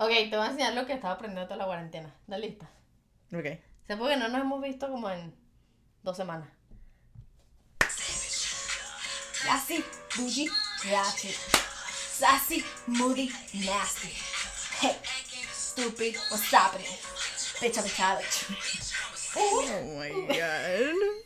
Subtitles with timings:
[0.00, 2.14] Ok, te voy a enseñar lo que estaba aprendiendo toda la cuarentena.
[2.22, 2.70] ¿Estás lista?
[3.34, 3.46] Ok.
[3.84, 5.34] Sé porque no nos hemos visto como en
[6.04, 6.48] dos semanas.
[9.32, 9.84] Sassy,
[10.16, 10.48] bougie,
[10.88, 11.34] ratchet.
[11.34, 14.14] Sassy, moody, nasty.
[14.80, 14.96] Hey,
[15.52, 16.86] stupid, what's happening?
[17.60, 19.34] Bitch, bitch, bitch.
[19.36, 21.24] Oh my god.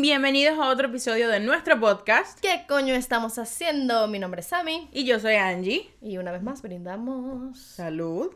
[0.00, 2.40] Bienvenidos a otro episodio de nuestro podcast.
[2.40, 4.08] ¿Qué coño estamos haciendo?
[4.08, 4.88] Mi nombre es Sammy.
[4.92, 5.90] Y yo soy Angie.
[6.00, 7.58] Y una vez más brindamos.
[7.58, 8.34] Salud.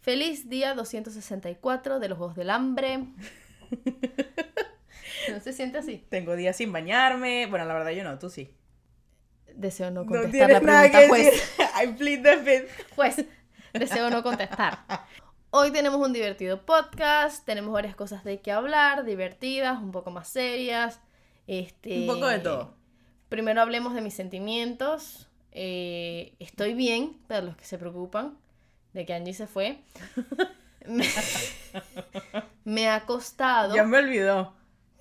[0.00, 2.98] Feliz día 264 de los Juegos del Hambre.
[5.30, 6.04] ¿No se siente así?
[6.08, 7.46] Tengo días sin bañarme.
[7.46, 8.54] Bueno, la verdad yo no, tú sí.
[9.54, 11.24] Deseo no contestar la nada pregunta, que juez.
[11.24, 11.66] decir.
[11.82, 12.94] I plead the fifth.
[12.96, 13.24] Pues,
[13.72, 14.84] deseo no contestar.
[15.56, 20.26] Hoy tenemos un divertido podcast, tenemos varias cosas de qué hablar, divertidas, un poco más
[20.26, 20.98] serias.
[21.46, 22.74] Este, Un poco de todo.
[23.28, 25.28] Primero hablemos de mis sentimientos.
[25.52, 28.36] Eh, estoy bien, para los que se preocupan
[28.94, 29.78] de que Angie se fue.
[30.88, 31.06] me,
[32.64, 34.54] me ha costado, Ya me olvidó.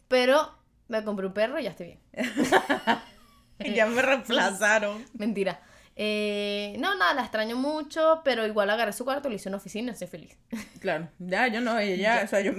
[0.07, 0.53] pero
[0.87, 1.99] me compré un perro y ya estoy bien.
[3.75, 5.03] Ya me reemplazaron.
[5.13, 5.61] Mentira.
[5.95, 9.91] Eh, no, nada, la extraño mucho, pero igual agarré su cuarto, le hice una oficina
[9.91, 10.37] y estoy feliz.
[10.79, 12.51] Claro, ya yo no, ella, o sea, yo,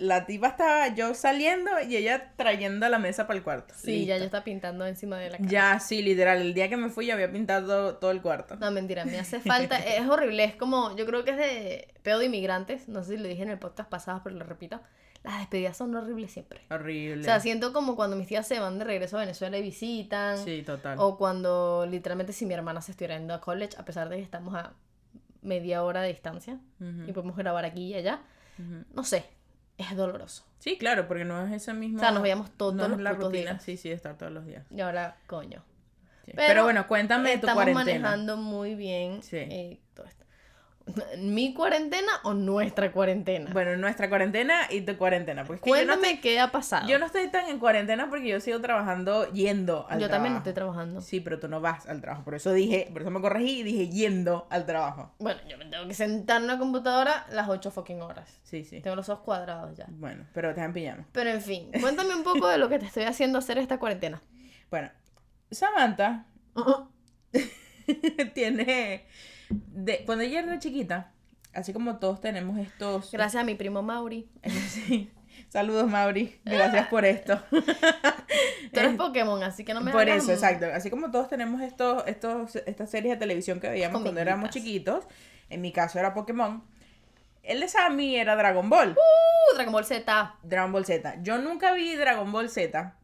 [0.00, 3.74] la tipa estaba yo saliendo y ella trayendo la mesa para el cuarto.
[3.76, 4.18] Sí, ya Listo.
[4.18, 5.50] yo estaba pintando encima de la cara.
[5.50, 8.54] Ya, sí, literal, el día que me fui ya había pintado todo el cuarto.
[8.56, 9.78] No, mentira, me hace falta.
[9.92, 12.88] Es horrible, es como, yo creo que es de pedo de inmigrantes.
[12.88, 14.80] No sé si lo dije en el podcast pasado, pero lo repito.
[15.24, 16.62] Las despedidas son horribles siempre.
[16.70, 17.20] Horrible.
[17.20, 20.36] O sea, siento como cuando mis tías se van de regreso a Venezuela y visitan.
[20.38, 20.96] Sí, total.
[20.98, 24.22] O cuando literalmente si mi hermana se estuviera yendo a college, a pesar de que
[24.22, 24.72] estamos a
[25.42, 26.58] media hora de distancia
[27.06, 28.20] y podemos grabar aquí y allá.
[28.92, 29.24] No sé,
[29.78, 30.44] es doloroso.
[30.58, 31.96] Sí, claro, porque no es ese mismo.
[31.98, 33.62] O sea, nos veíamos todos no los la rutina, días.
[33.62, 34.64] sí, sí, estar todos los días.
[34.70, 35.64] Y ahora, coño.
[36.24, 36.32] Sí.
[36.36, 38.00] Pero Pero, bueno, cuéntame de tu Estamos cuarentena.
[38.10, 39.38] manejando muy bien Sí.
[39.38, 40.21] eh, todo esto.
[41.18, 43.50] ¿Mi cuarentena o nuestra cuarentena?
[43.52, 45.44] Bueno, nuestra cuarentena y tu cuarentena.
[45.44, 46.88] Porque es que yo no, Cuéntame qué ha pasado.
[46.88, 50.10] yo no estoy tan en cuarentena porque yo sigo trabajando yendo al Yo trabajo.
[50.10, 51.00] también estoy trabajando.
[51.00, 52.24] Sí, pero tú no vas al trabajo.
[52.24, 55.14] Por eso dije, por eso me corregí y dije yendo al trabajo.
[55.18, 58.40] Bueno, yo me tengo que sentar en una computadora las 8 fucking horas.
[58.42, 58.80] Sí, sí.
[58.80, 59.86] Tengo los ojos cuadrados ya.
[59.88, 61.06] Bueno, pero te en pijama.
[61.12, 64.20] Pero en fin, cuéntame un poco de lo que te estoy haciendo hacer esta cuarentena.
[64.70, 64.90] Bueno,
[65.50, 66.26] Samantha
[68.34, 69.06] tiene.
[69.68, 71.10] De, cuando ella era chiquita,
[71.52, 73.10] así como todos tenemos estos.
[73.12, 74.28] Gracias a mi primo Mauri.
[74.68, 75.10] Sí.
[75.48, 76.38] Saludos, Mauri.
[76.44, 77.42] Gracias por esto.
[77.50, 80.66] Tú eres Pokémon, así que no me Por hagas- eso, exacto.
[80.72, 85.04] Así como todos tenemos estos, estos, estas series de televisión que veíamos cuando éramos chiquitos,
[85.50, 86.62] en mi caso era Pokémon.
[87.42, 88.90] El de Sammy era Dragon Ball.
[88.92, 90.36] Uh, Dragon Ball Z.
[90.42, 91.16] Dragon Ball Z.
[91.22, 92.94] Yo nunca vi Dragon Ball Z,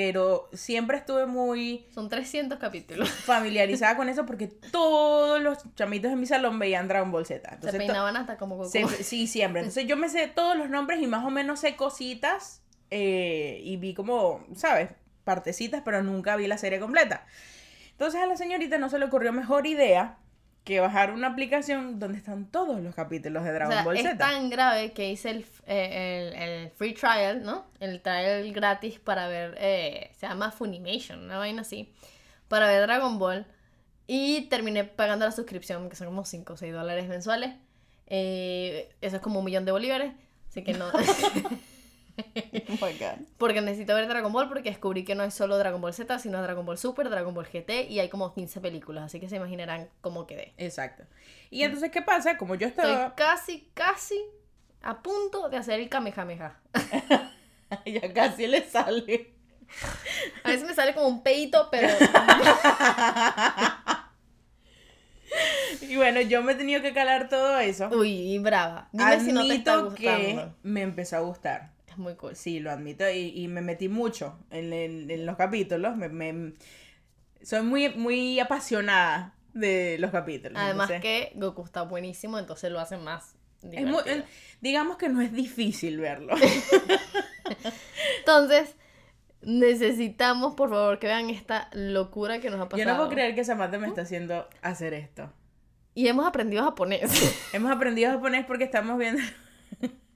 [0.00, 3.10] pero siempre estuve muy Son 300 capítulos.
[3.26, 7.48] familiarizada con eso porque todos los chamitos en mi salón veían Dragon Ball Z.
[7.48, 8.68] Se Entonces, peinaban hasta como Goku.
[8.70, 9.62] se- sí, siempre.
[9.62, 13.76] Entonces yo me sé todos los nombres y más o menos sé cositas eh, y
[13.76, 14.90] vi como, ¿sabes?
[15.24, 17.26] Partecitas, pero nunca vi la serie completa.
[17.90, 20.18] Entonces a la señorita no se le ocurrió mejor idea
[20.68, 24.02] que bajar una aplicación donde están todos los capítulos de O Dragon sea, Ball es
[24.02, 24.18] Z.
[24.18, 27.64] tan grave que hice el, eh, el, el free trial, ¿no?
[27.80, 31.90] El trial gratis para ver, eh, se llama Funimation, una vaina así,
[32.48, 33.46] para ver Dragon Ball.
[34.06, 37.54] Y terminé pagando la suscripción, que son como 5 o 6 dólares mensuales.
[38.06, 40.12] Eh, eso es como un millón de bolívares.
[40.50, 40.84] Así que no.
[42.68, 43.26] Oh my God.
[43.38, 46.42] porque necesito ver Dragon Ball porque descubrí que no hay solo Dragon Ball Z, sino
[46.42, 49.04] Dragon Ball Super, Dragon Ball GT y hay como 15 películas.
[49.04, 50.54] Así que se imaginarán cómo quedé.
[50.56, 51.04] Exacto.
[51.50, 52.36] Y entonces, ¿qué pasa?
[52.36, 53.14] Como yo Estoy estaba...
[53.14, 54.20] casi, casi
[54.82, 56.60] a punto de hacer el Kamehameha.
[57.86, 59.34] ya casi le sale.
[60.44, 61.88] A veces me sale como un peito, pero
[65.82, 67.88] Y bueno, yo me he tenido que calar todo eso.
[67.88, 68.88] uy, brava.
[68.92, 71.72] Dime si no te está Admito que me empezó a gustar.
[71.98, 72.36] Es muy cool.
[72.36, 73.08] Sí, lo admito.
[73.10, 75.96] Y, y me metí mucho en, en- en los capítulos.
[75.96, 76.52] Me, me-
[77.42, 80.56] soy muy, muy apasionada de los capítulos.
[80.56, 84.02] Además entonces, que Goku está buenísimo, entonces lo hace más es muy-
[84.60, 86.34] digamos que no es difícil verlo.
[88.20, 88.74] Entonces,
[89.42, 92.78] necesitamos, por favor, que vean esta locura que nos ha pasado.
[92.78, 95.32] Yo no puedo creer que Samantha me está haciendo hacer esto.
[95.94, 97.10] Y hemos aprendido japonés.
[97.52, 99.20] Hemos aprendido japonés porque estamos viendo...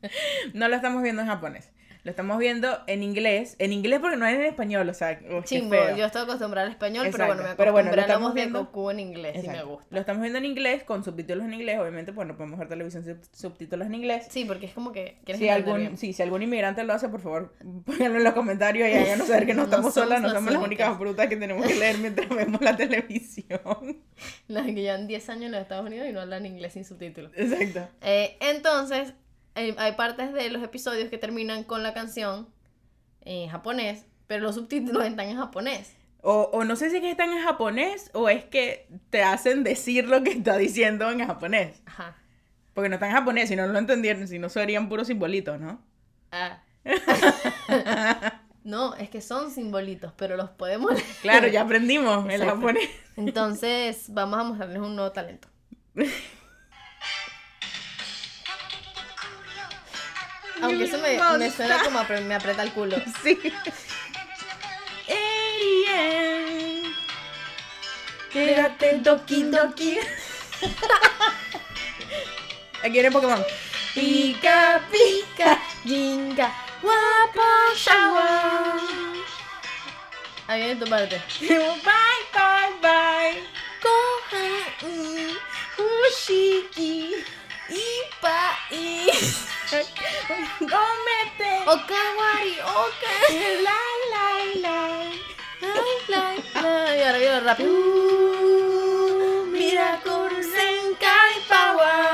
[0.54, 1.70] no lo estamos viendo en japonés.
[2.04, 3.54] Lo estamos viendo en inglés.
[3.60, 6.72] En inglés porque no es en español, o sea, oh, Chimbo, yo estoy acostumbrada al
[6.72, 7.16] español, Exacto.
[7.28, 9.38] pero bueno, me Pero bueno, lo acostumbré estamos voz de viendo- Goku en inglés y
[9.38, 9.68] me Exacto.
[9.68, 9.86] gusta.
[9.90, 13.04] Lo estamos viendo en inglés, con subtítulos en inglés, obviamente, pues no podemos ver televisión
[13.04, 14.26] sin subtítulos en inglés.
[14.30, 15.96] Sí, porque es como que Si algún, bien.
[15.96, 17.54] sí, si algún inmigrante lo hace, por favor,
[17.86, 20.60] pónganlo en los comentarios y háganos saber que no No estamos solas, no somos las
[20.60, 20.88] únicas.
[20.88, 24.02] únicas brutas que tenemos que leer mientras vemos la televisión.
[24.48, 27.30] Las que llevan 10 años en los Estados Unidos y no hablan inglés sin subtítulos.
[27.36, 27.88] Exacto.
[28.02, 29.14] Eh, entonces,
[29.54, 32.48] hay partes de los episodios que terminan con la canción
[33.20, 35.94] en japonés, pero los subtítulos están en japonés.
[36.22, 39.64] O, o no sé si es que están en japonés o es que te hacen
[39.64, 41.82] decir lo que está diciendo en japonés.
[41.86, 42.16] Ajá.
[42.74, 45.82] Porque no está en japonés, si no lo entendieron, si no serían puros simbolitos, ¿no?
[46.30, 46.62] Ah.
[48.64, 51.04] no, es que son simbolitos, pero los podemos leer.
[51.20, 52.54] Claro, ya aprendimos el Exacto.
[52.54, 52.88] japonés.
[53.16, 55.48] Entonces, vamos a mostrarles un nuevo talento.
[60.62, 62.96] Aunque eso me, me suena como apre- me aprieta el culo.
[63.22, 63.38] Sí.
[68.32, 69.98] Quédate doki doki.
[72.82, 73.44] Aquí viene Pokémon.
[73.94, 75.58] Pica, pica.
[75.84, 76.48] Jinga,
[76.80, 78.80] guapa, shawa.
[80.48, 81.20] Ahí viene tu parte.
[81.40, 83.42] Bye, bye, bye.
[83.82, 84.44] Koha,
[84.82, 85.36] mm,
[86.08, 87.24] Ushiki.
[90.58, 91.52] Cómete.
[91.66, 93.12] Okawari, oka.
[93.66, 95.20] Lai, lai.
[95.60, 96.98] Lai, lai, lai.
[96.98, 97.70] Y ahora viene rápido.
[100.42, 102.12] Senkai Power.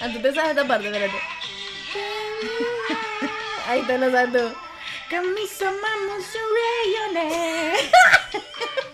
[0.00, 1.20] Ah, te sabes esta parte, espérate.
[3.66, 4.54] Ahí está, no sabes tú.
[5.10, 5.88] Kami-sama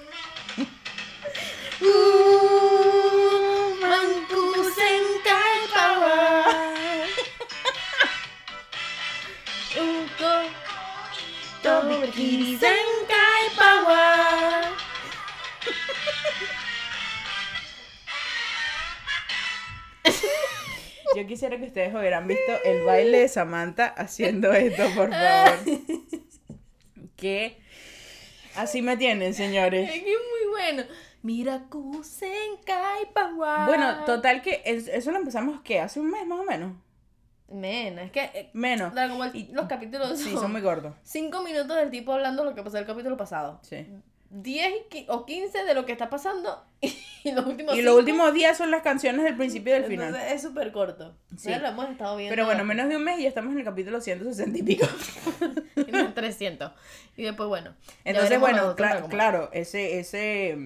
[21.16, 25.58] Yo quisiera que ustedes hubieran visto el baile de Samantha haciendo esto, por favor.
[27.16, 27.56] Que
[28.56, 29.88] así me tienen, señores.
[29.88, 30.84] Es que es muy bueno.
[31.24, 33.66] Miracle Senkai Power.
[33.66, 35.80] Bueno, total que es- eso lo empezamos, ¿qué?
[35.80, 36.74] Hace un mes más o menos.
[37.50, 38.92] Men, es que eh, Menos.
[38.94, 40.94] Dragon Ball, Y- los capítulos Sí, son, muy gordos.
[41.02, 43.58] cinco minutos del tipo hablando lo que pasó el capítulo pasado.
[43.62, 43.86] Sí.
[44.30, 47.90] 10 y qui- o 15 de lo que está pasando y los últimos Y cinco,
[47.90, 50.08] los últimos días son las canciones del principio y del final.
[50.08, 51.16] entonces es súper corto.
[51.38, 51.48] Sí.
[51.50, 52.32] Ya lo hemos estado viendo.
[52.34, 54.86] Pero bueno, menos de un mes y ya estamos en el capítulo 160 y pico.
[55.76, 56.72] y no en 300.
[57.16, 57.74] Y después, bueno.
[57.80, 59.10] ya Entonces, veremos bueno, Naruto cla- Dragon Ball.
[59.10, 60.58] claro, ese, ese,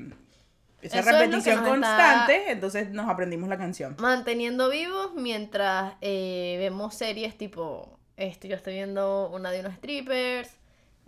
[0.83, 3.97] esa Eso es repetición está- constante, entonces nos aprendimos la canción.
[3.99, 7.99] Manteniendo vivos mientras eh, vemos series tipo.
[8.17, 10.51] Esto, yo estoy viendo una de unos strippers.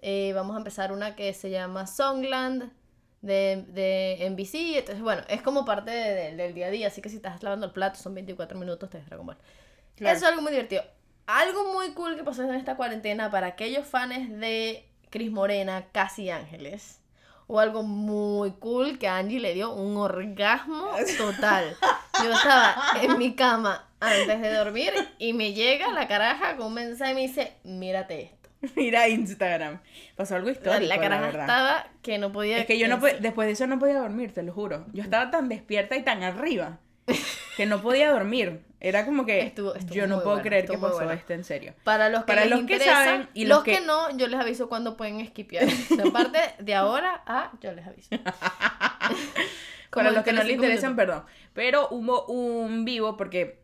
[0.03, 2.71] eh, vamos a empezar una que se llama Songland
[3.21, 4.79] de, de NBC.
[4.79, 6.87] Entonces, bueno, es como parte de- de- del día a día.
[6.87, 9.37] Así que si estás lavando el plato, son 24 minutos, te ves Dragon Ball.
[9.97, 10.17] Claro.
[10.17, 10.83] Eso es algo muy divertido.
[11.27, 16.31] Algo muy cool que pasó en esta cuarentena para aquellos fans de Cris Morena, Casi
[16.31, 17.01] Ángeles.
[17.53, 21.77] O algo muy cool que a Angie le dio un orgasmo total.
[22.23, 26.75] Yo estaba en mi cama antes de dormir y me llega la caraja con un
[26.75, 28.51] mensaje y me dice, mírate esto.
[28.77, 29.81] Mira Instagram.
[30.15, 31.41] Pasó algo histórico, la la, caraja verdad.
[31.41, 32.59] estaba que no podía...
[32.59, 34.87] Es que yo no después de eso no podía dormir, te lo juro.
[34.93, 36.79] Yo estaba tan despierta y tan arriba
[37.57, 38.61] que no podía dormir.
[38.83, 41.13] Era como que Estuvo- estuvo yo no puedo bueno, creer que pasó bueno.
[41.13, 41.75] esto en serio.
[41.85, 43.73] Para los que Para les los que saben y los, los que...
[43.75, 45.67] que- no, yo les aviso cuando pueden esquipear.
[45.91, 48.09] De parte de ahora a yo les aviso.
[49.91, 51.25] Para los que no les 35 interesan, perdón.
[51.53, 53.61] Pero hubo un vivo porque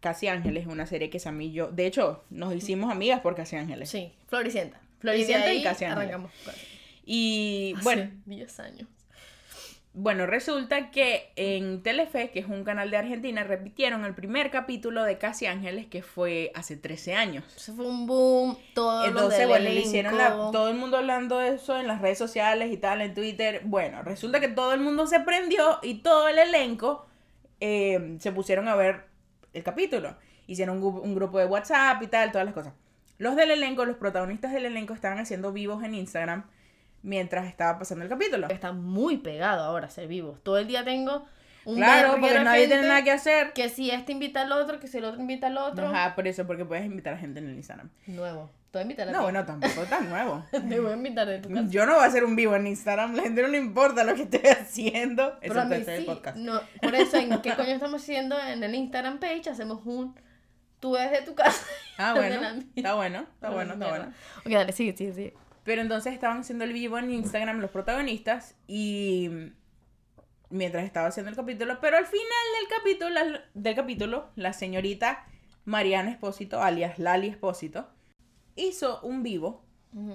[0.00, 3.34] Casi Ángeles es una serie que Sam y yo, de hecho, nos hicimos amigas por
[3.36, 3.88] Casi Ángeles.
[3.90, 4.80] Sí, Floricienta.
[4.98, 6.08] Floricienta y Casi Ángeles.
[6.08, 6.32] arrancamos.
[7.04, 8.88] Y Hace bueno, 10 años.
[9.94, 15.04] Bueno, resulta que en Telefe, que es un canal de Argentina, repitieron el primer capítulo
[15.04, 17.44] de Casi Ángeles, que fue hace 13 años.
[17.54, 18.56] Eso fue un boom.
[18.74, 22.00] Todo Entonces, lo bueno, le hicieron la- todo el mundo hablando de eso en las
[22.00, 23.60] redes sociales y tal, en Twitter.
[23.64, 27.06] Bueno, resulta que todo el mundo se prendió y todo el elenco
[27.60, 29.04] eh, se pusieron a ver
[29.52, 30.16] el capítulo.
[30.46, 32.72] Hicieron un, un grupo de WhatsApp y tal, todas las cosas.
[33.18, 36.46] Los del elenco, los protagonistas del elenco estaban haciendo vivos en Instagram
[37.02, 38.48] mientras estaba pasando el capítulo.
[38.48, 40.42] Está muy pegado ahora ser vivos.
[40.42, 41.26] Todo el día tengo
[41.64, 43.52] un Claro, porque nadie tiene nada que hacer.
[43.52, 45.88] Que si este invita al otro, que si el otro invita al otro.
[45.88, 47.90] Ajá, por eso, porque puedes invitar a gente en el Instagram.
[48.06, 48.50] Nuevo.
[48.74, 50.46] A invitar a No, bueno, tampoco tan nuevo.
[50.50, 51.68] Te voy a invitar de tu casa.
[51.68, 54.14] Yo no voy a hacer un vivo en Instagram, la gente no le importa lo
[54.14, 55.38] que estoy haciendo.
[55.40, 56.04] Pero a mí sí.
[56.06, 56.38] podcast.
[56.38, 58.40] No, por eso, ¿en qué coño estamos haciendo?
[58.40, 60.14] En el Instagram page hacemos un...
[60.80, 61.64] Tú desde tu casa.
[61.98, 64.12] Ah, bueno, está bueno, está bueno, está bueno.
[64.38, 65.34] Ok, dale, sigue, sigue, sigue.
[65.64, 69.30] Pero entonces estaban haciendo el vivo en Instagram los protagonistas y
[70.50, 72.22] mientras estaba haciendo el capítulo, pero al final
[72.58, 75.24] del capítulo, la- del capítulo, la señorita
[75.64, 77.88] Mariana Espósito, alias Lali Espósito,
[78.56, 79.64] hizo un vivo.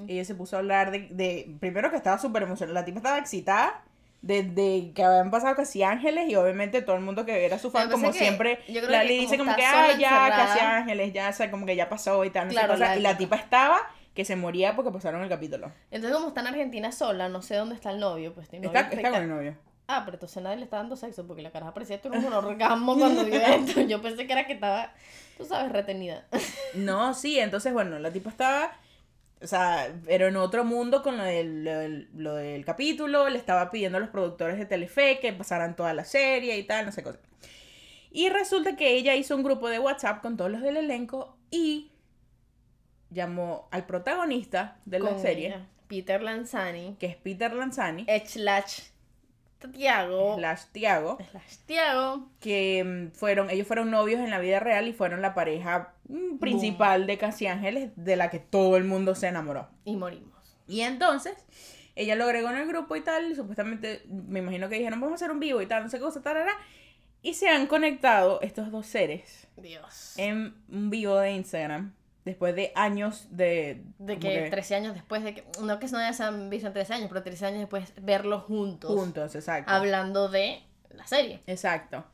[0.08, 3.20] Ella se puso a hablar de, de primero que estaba súper emocionada, la tipa estaba
[3.20, 3.84] excitada
[4.24, 7.84] desde que habían pasado casi ángeles y obviamente todo el mundo que era su fan
[7.92, 10.78] como siempre Lali dice como que ay ya casi encerrada".
[10.78, 12.94] ángeles ya o sea, como que ya pasó y tal no sé Claro, qué cosa",
[12.94, 13.78] la y la tipa estaba
[14.18, 17.56] que se moría porque pasaron el capítulo Entonces, como está en Argentina sola, no sé
[17.56, 19.56] dónde está el novio, pues tiene está, con el novio
[19.88, 22.98] Ah, pero entonces nadie le está dando sexo porque la cara parecía tuvo un orgasmo
[22.98, 23.82] cuando vio esto.
[23.82, 24.92] Yo pensé que era que estaba,
[25.38, 26.26] tú sabes, retenida.
[26.74, 28.72] no sí entonces bueno la tipa estaba
[29.40, 33.38] o sea, pero en otro mundo con lo del, lo del, lo del capítulo, le
[33.38, 36.92] estaba pidiendo a los productores de Telefe que pasaran toda la serie y tal, no
[36.92, 37.20] sé cosa.
[38.10, 41.92] Y resulta que ella hizo un grupo de WhatsApp con todos los del elenco y
[43.10, 45.66] llamó al protagonista de la Con serie, ella.
[45.88, 46.96] Peter Lanzani.
[47.00, 48.82] que es Peter Lanzani, Slash
[49.74, 50.36] Tiago.
[50.36, 52.30] slash Tiago, Slash Tiago.
[52.40, 56.38] que mm, fueron, ellos fueron novios en la vida real y fueron la pareja mm,
[56.38, 59.68] principal de Casi Ángeles, de la que todo el mundo se enamoró.
[59.84, 60.58] Y morimos.
[60.68, 61.34] Y entonces,
[61.96, 65.14] ella lo agregó en el grupo y tal, y supuestamente, me imagino que dijeron, vamos
[65.14, 66.54] a hacer un vivo y tal, no sé qué cosa, tarara.
[67.24, 70.14] Y se han conectado estos dos seres Dios.
[70.18, 71.94] en un vivo de Instagram,
[72.28, 73.82] después de años de...
[73.98, 75.44] de como que, 13 años después de que.
[75.64, 78.92] No que no se han visto en 13 años, pero 13 años después verlos juntos.
[78.92, 79.72] Juntos, exacto.
[79.72, 81.42] Hablando de la serie.
[81.48, 82.06] Exacto.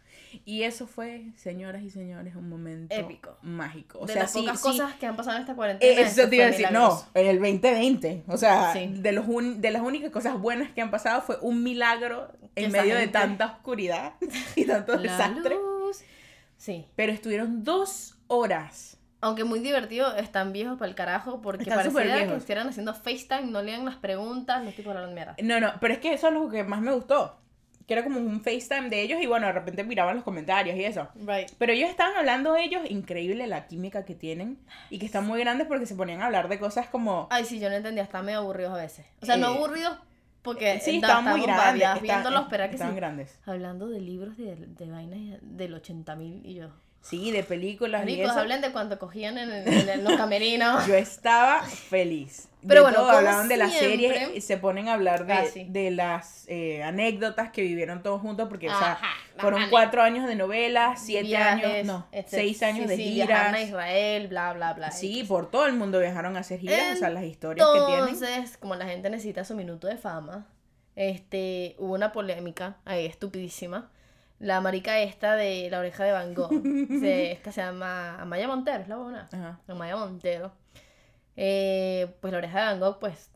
[0.46, 3.38] Y eso fue, señoras y señores, un momento Épico.
[3.44, 4.00] mágico.
[4.00, 5.94] O de sea, las sí, pocas sí, cosas que han pasado en esta cuarentena.
[5.94, 8.24] Eh, Eso te iba a decir, no, en el 2020.
[8.28, 8.88] O sea, Sí.
[8.88, 12.66] de, los un- de las únicas cosas buenas que han pasado fue un milagro Que
[12.66, 14.14] en medio de tanta oscuridad
[14.56, 15.56] y tanto La desastre.
[15.56, 16.00] luz.
[16.58, 16.88] Sí.
[16.96, 18.98] Pero estuvieron dos horas.
[19.24, 23.44] Aunque muy divertido, están viejos para el carajo porque Están pareciera que estuvieran haciendo FaceTime,
[23.52, 25.36] no lean las preguntas, los tipos hablan mierda.
[25.42, 27.38] No, no, pero es que eso es lo que más me gustó.
[27.88, 30.86] Que era como un FaceTime de ellos y bueno, de repente miraban los comentarios y
[30.86, 31.10] eso.
[31.16, 31.50] Right.
[31.58, 34.58] Pero ellos estaban hablando ellos, increíble la química que tienen
[34.90, 37.28] y que están muy grandes porque se ponían a hablar de cosas como...
[37.30, 39.06] Ay, sí, yo no entendía, estaban medio aburridos a veces.
[39.22, 39.98] O sea, no Eh, aburridos
[40.44, 41.76] porque Sí, eh, estaban muy grandes.
[41.82, 43.40] estaban- viéndolos, pero que sí, grandes.
[43.46, 46.70] hablando de libros de, de vainas del 80 mil y yo.
[47.04, 48.32] Sí, de películas eso.
[48.32, 50.88] hablen de cuánto cogían en, el- en los camerinos.
[50.88, 52.48] Yo estaba feliz.
[52.66, 55.34] Pero De bueno, todo, hablaban de la siempre- serie y se ponen a hablar de,
[55.34, 55.66] Casi.
[55.66, 60.02] de las eh, anécdotas que vivieron todos juntos, porque, o sea, Ajá, las fueron cuatro
[60.02, 62.42] años de novelas, siete Viajes, años, no, etcétera.
[62.42, 63.54] seis años Sí, de sí, giras.
[63.54, 64.92] a Israel, bla, bla, bla.
[64.92, 68.08] Sí, por todo el mundo viajaron a hacer giras, o sea, las historias que tienen.
[68.16, 70.48] Entonces, como la gente necesita su minuto de fama,
[70.96, 73.92] este, hubo una polémica ahí estupidísima.
[74.44, 76.52] La marica esta de la oreja de Van Gogh,
[77.00, 79.30] se- esta se llama Amaya Montero, es la buena.
[79.32, 79.60] Ajá.
[79.68, 80.52] Amaya Montero.
[81.38, 83.32] Eh, pues la oreja de Van Gogh, pues,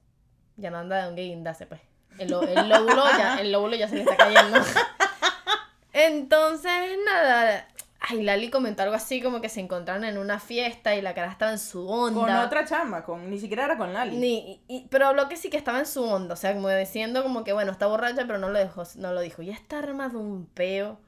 [0.58, 1.80] ya no anda de un guindarse, pues.
[2.20, 4.60] El, el lóbulo ya, el lóbulo ya se le está cayendo.
[5.94, 7.68] Entonces, nada.
[8.00, 11.32] Ay, Lali comentó algo así como que se encontraron en una fiesta y la cara
[11.32, 12.20] estaba en su onda.
[12.20, 14.16] Con otra chama, con, ni siquiera era con Lali.
[14.18, 17.24] Ni, y- pero habló que sí que estaba en su onda, o sea, como diciendo
[17.24, 19.42] como que bueno, está borracha, pero no lo dejó, no lo dijo.
[19.42, 21.00] Y está armado un peo.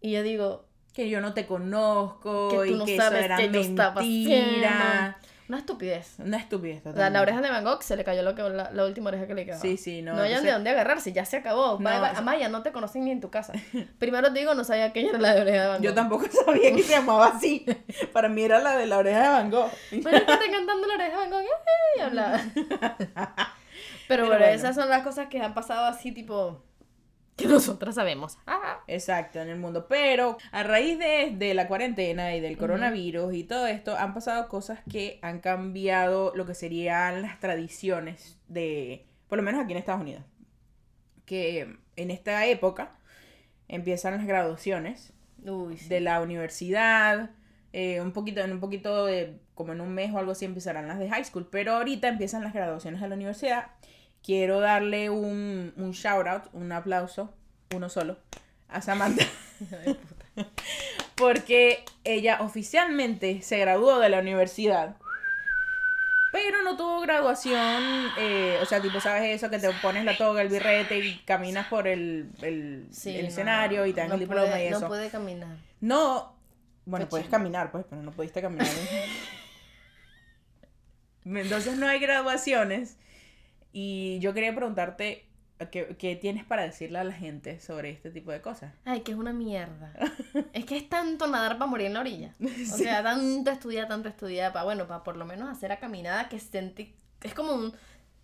[0.00, 3.24] Y yo digo, Que yo no te conozco que tú y no que sabes eso
[3.26, 5.19] era qué yo estaba mentira.
[5.50, 6.14] Una estupidez.
[6.20, 6.78] Una estupidez.
[6.78, 7.12] O sea, totalmente.
[7.12, 9.34] la oreja de Van Gogh se le cayó lo que, la, la última oreja que
[9.34, 9.60] le quedaba.
[9.60, 10.14] Sí, sí, no.
[10.14, 11.76] No, hayan de dónde agarrarse, ya se acabó.
[11.80, 13.52] No, Amaya, no te conocen ni en tu casa.
[13.98, 15.84] Primero te digo, no sabía que ella era la de oreja de Van Gogh.
[15.84, 17.66] Yo tampoco sabía que se llamaba así.
[18.12, 19.70] Para mí era la de la oreja de Van Gogh.
[19.90, 21.98] Bueno, está cantando la oreja de Van Gogh ¡eh!
[21.98, 22.40] y hablaba.
[24.06, 24.54] Pero, bueno, bueno.
[24.54, 26.62] esas son las cosas que han pasado así, tipo,
[27.40, 28.38] que nosotras sabemos.
[28.46, 29.86] Ah, Exacto, en el mundo.
[29.88, 34.48] Pero a raíz de, de la cuarentena y del coronavirus y todo esto, han pasado
[34.48, 39.78] cosas que han cambiado lo que serían las tradiciones de, por lo menos aquí en
[39.78, 40.24] Estados Unidos.
[41.24, 42.90] Que en esta época
[43.68, 45.12] empiezan las graduaciones
[45.44, 45.88] uy, sí.
[45.88, 47.30] de la universidad.
[47.72, 50.88] eh, un poquito, en un poquito de, como en un mes o algo así empezarán
[50.88, 53.66] las de high school, pero ahorita empiezan las graduaciones de la universidad.
[54.22, 57.32] Quiero darle un, un shout out, un aplauso,
[57.74, 58.18] uno solo,
[58.68, 59.24] a Samantha,
[61.16, 64.96] porque ella oficialmente se graduó de la universidad.
[66.32, 67.82] Pero no tuvo graduación,
[68.16, 69.50] eh, o sea, tipo, ¿sabes eso?
[69.50, 73.28] Que te pones la toga, el birrete y caminas por el, el, Sí, el no,
[73.28, 74.80] escenario y te dan no el diploma puede- y eso.
[74.80, 75.56] No puede caminar.
[75.80, 76.36] No,
[76.84, 78.68] bueno, puedes caminar, pues, pero no pudiste caminar.
[81.24, 82.96] Entonces no hay graduaciones.
[83.72, 85.26] Y yo quería preguntarte
[85.70, 88.72] qué, qué tienes para decirle a la gente sobre este tipo de cosas.
[88.84, 89.92] Ay, que es una mierda.
[90.52, 92.34] es que es tanto nadar para morir en la orilla.
[92.40, 96.28] O sea, tanto estudiar, tanto estudiar para, bueno, para por lo menos hacer la caminada
[96.28, 96.94] que sentí.
[97.22, 97.74] Es como un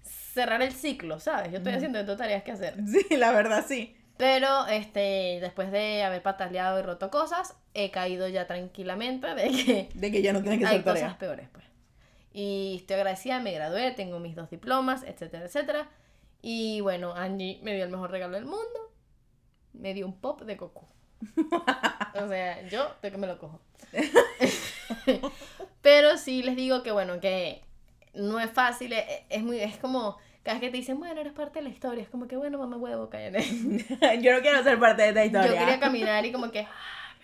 [0.03, 1.51] cerrar el ciclo, ¿sabes?
[1.53, 2.77] Yo estoy haciendo esto tareas que hacer.
[2.87, 3.97] Sí, la verdad sí.
[4.17, 9.91] Pero este, después de haber pataleado y roto cosas, he caído ya tranquilamente de que
[9.95, 11.19] De que ya no tienes que hay hacer cosas tarea.
[11.19, 11.66] peores, pues.
[12.39, 15.89] Y estoy agradecida, me gradué, tengo mis dos diplomas, etcétera, etcétera.
[16.43, 18.93] Y bueno, Angie me dio el mejor regalo del mundo.
[19.73, 20.85] Me dio un pop de Goku.
[22.15, 23.59] o sea, yo de que me lo cojo.
[25.81, 27.63] Pero sí les digo que bueno, que
[28.13, 31.33] no es fácil, es, es muy, es como, cada vez que te dicen, bueno, eres
[31.33, 33.45] parte de la historia, es como que bueno, mamá huevo, cállate.
[34.21, 35.53] yo no quiero ser parte de esta historia.
[35.53, 36.67] Yo quería caminar y como que,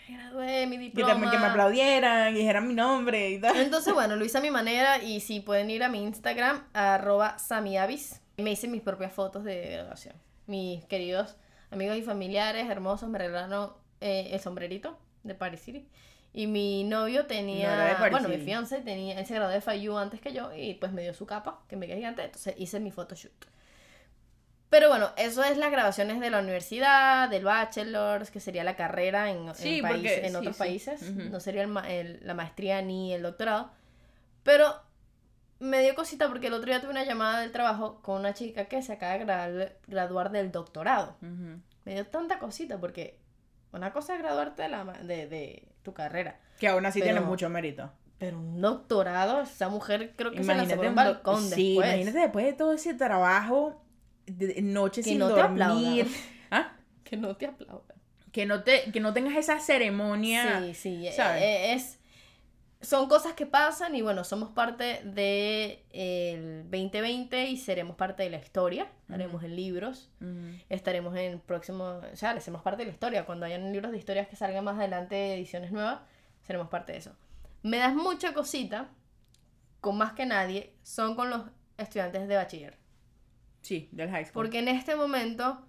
[0.09, 1.13] me gradué, mi diploma.
[1.13, 3.57] también, que me aplaudieran y dijeran mi nombre y tal.
[3.57, 7.39] Entonces, bueno, lo hice a mi manera y si pueden ir a mi Instagram, arroba
[7.39, 10.15] samiavis, me hice mis propias fotos de graduación.
[10.47, 11.37] Mis queridos
[11.71, 15.87] amigos y familiares hermosos me regalaron eh, el sombrerito de Paris City.
[16.35, 18.47] Y mi novio tenía, No bueno, mi City.
[18.47, 21.27] fiance tenía, él se graduó de FIU antes que yo y pues me dio su
[21.27, 23.33] capa, que me quedé gigante, entonces hice mi photoshoot.
[24.73, 29.31] Pero bueno, eso es las grabaciones de la universidad, del bachelor, que sería la carrera
[29.31, 30.59] en, en Sí, país- porque- en sí, otros sí.
[30.59, 31.03] países.
[31.03, 31.25] Ujú.
[31.31, 33.71] No sería el el- la maestría ni el doctorado.
[34.43, 34.75] Pero
[35.59, 38.65] me dio cosita porque el otro día tuve una llamada del trabajo con una chica
[38.65, 41.17] que se acaba de gra- graduar del doctorado.
[41.21, 41.61] Ujú.
[41.85, 43.19] Me dio tanta cosita porque
[43.73, 46.41] una cosa es graduarte de, la de, de tu carrera.
[46.59, 47.93] Que aún así Pero- tiene mucho mérito.
[48.19, 51.75] Pero un doctorado, esa mujer creo que se Imagínate lanzó por un un balcón Sí,
[51.75, 51.89] después.
[51.89, 53.82] imagínate después de todo ese trabajo,
[54.63, 55.63] noches Que sin no te dormir.
[55.63, 56.09] aplaudan.
[56.51, 56.73] ¿Ah?
[57.05, 57.97] Que no te aplaudan.
[58.33, 60.61] Que no te, que no tengas esa ceremonia.
[60.61, 61.43] Sí, sí, eh, ¿sabes?
[61.43, 61.99] eh, es
[62.81, 68.31] son cosas que pasan y bueno, somos parte de el 2020 y seremos parte de
[68.31, 70.57] la historia, estaremos en libros, Ujú.
[70.69, 74.27] estaremos en próximo, o sea, seremos parte de la historia, cuando hayan libros de historias
[74.27, 76.01] que salgan más adelante, ediciones nuevas,
[76.45, 77.15] seremos parte de eso.
[77.63, 78.89] Me das mucha cosita,
[79.81, 81.43] con más que nadie, son con los
[81.79, 82.79] estudiantes de bachiller.
[83.63, 84.35] Sí, del high school.
[84.35, 85.61] Porque en este momento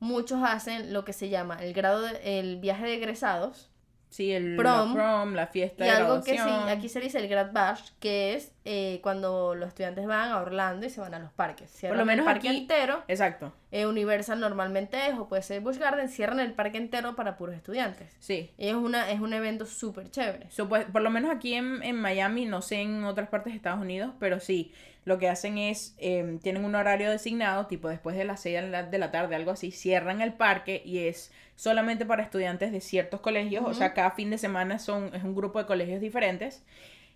[0.00, 3.68] muchos hacen lo que se llama el grado de- el viaje de egresados.
[4.10, 7.18] Sí, el prom, la prom, la fiesta Y de algo que sí, aquí se dice
[7.18, 11.14] el Grad Bash, que es eh, cuando los estudiantes van a Orlando y se van
[11.14, 11.70] a los parques.
[11.70, 13.02] Cierran lo menos el parque aquí- entero.
[13.08, 17.36] Exacto, eh, Universal normalmente es, o puede ser Busch Garden, cierran el parque entero para
[17.38, 18.14] puros estudiantes.
[18.20, 18.50] sí.
[18.58, 20.50] Y es, una, es un evento súper chévere.
[20.50, 23.56] So, pues, por lo menos aquí en, en Miami, no sé en otras partes de
[23.56, 24.72] Estados Unidos, pero sí,
[25.06, 28.68] lo que hacen es, eh, tienen un horario designado, tipo después de las 6 de
[28.68, 32.80] la, de la tarde, algo así, cierran el parque y es solamente para estudiantes de
[32.82, 36.62] ciertos colegios, o sea, cada fin de semana son, es un grupo de colegios diferentes.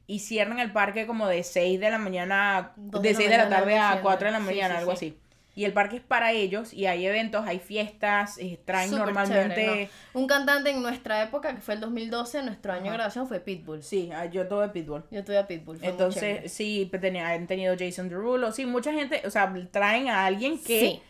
[0.08, 3.36] Y cierran el parque como de 6 de la mañana, de de la 6 de
[3.36, 5.06] la mañana, tarde a así, 4 de la sí, mañana, sí, algo sí.
[5.08, 5.18] así.
[5.56, 9.54] Y el parque es para ellos y hay eventos, hay fiestas, eh, traen Súper normalmente...
[9.56, 10.20] chévere, ¿no?
[10.20, 12.96] Un cantante en nuestra época, que fue el 2012, nuestro año de Ajá.
[12.98, 13.82] graduación fue Pitbull.
[13.82, 15.02] Sí, ah, yo tuve Pitbull.
[15.10, 15.78] Yo tuve a Pitbull.
[15.78, 20.08] fue Entonces, sí, pues, tenía, han tenido Jason Derulo, sí, mucha gente, o sea, traen
[20.08, 21.02] a alguien que Sí.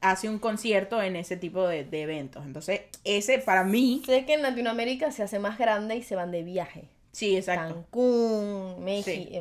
[0.00, 2.46] hace un concierto en ese tipo de, de eventos.
[2.46, 6.30] Entonces, ese para mí, Sé que en Latinoamérica se hace más grande y se van
[6.30, 6.88] de viaje.
[7.12, 7.74] Sí, exacto.
[7.74, 9.32] Cancún, México, Sí.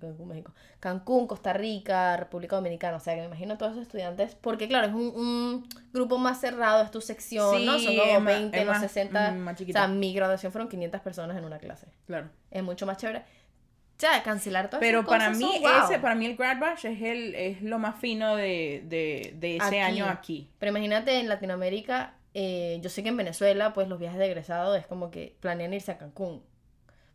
[0.00, 4.34] Cancún, México, Cancún, Costa Rica, República Dominicana, o sea que me imagino todos esos estudiantes,
[4.34, 7.78] porque claro, es un, un grupo más cerrado, es tu sección, ¿no?
[7.78, 10.52] Son como es más- 20, es los más- 60, mm, más o sea, mi graduación
[10.52, 12.28] fueron 500 personas en una clase, Claro.
[12.50, 13.18] es mucho más chévere.
[13.20, 15.84] O sea, cancelar todas Pero esas para cosas mí, son guau.
[15.84, 19.56] ese, para mí el Grad Bash es, el, es lo más fino de, de, de
[19.56, 19.76] ese Aquí.
[19.78, 20.48] año aquí.
[20.58, 24.74] Pero imagínate en Latinoamérica, eh, yo sé que en Venezuela, pues los viajes de egresado
[24.74, 26.42] es como que planean irse a Cancún.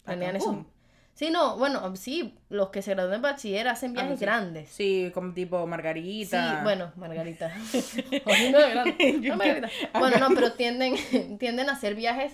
[0.05, 0.65] Planean eso.
[1.13, 4.25] Sí, no, bueno, sí, los que se gradúan de bachiller hacen viajes pues sí.
[4.25, 4.69] grandes.
[4.69, 6.59] Sí, como tipo Sí, Margarita.
[6.63, 7.53] bueno, Margarita.
[8.25, 8.59] No,
[9.37, 9.69] Margarita.
[9.97, 10.95] Bueno, no, pero tienden,
[11.39, 12.33] tienden a hacer viajes,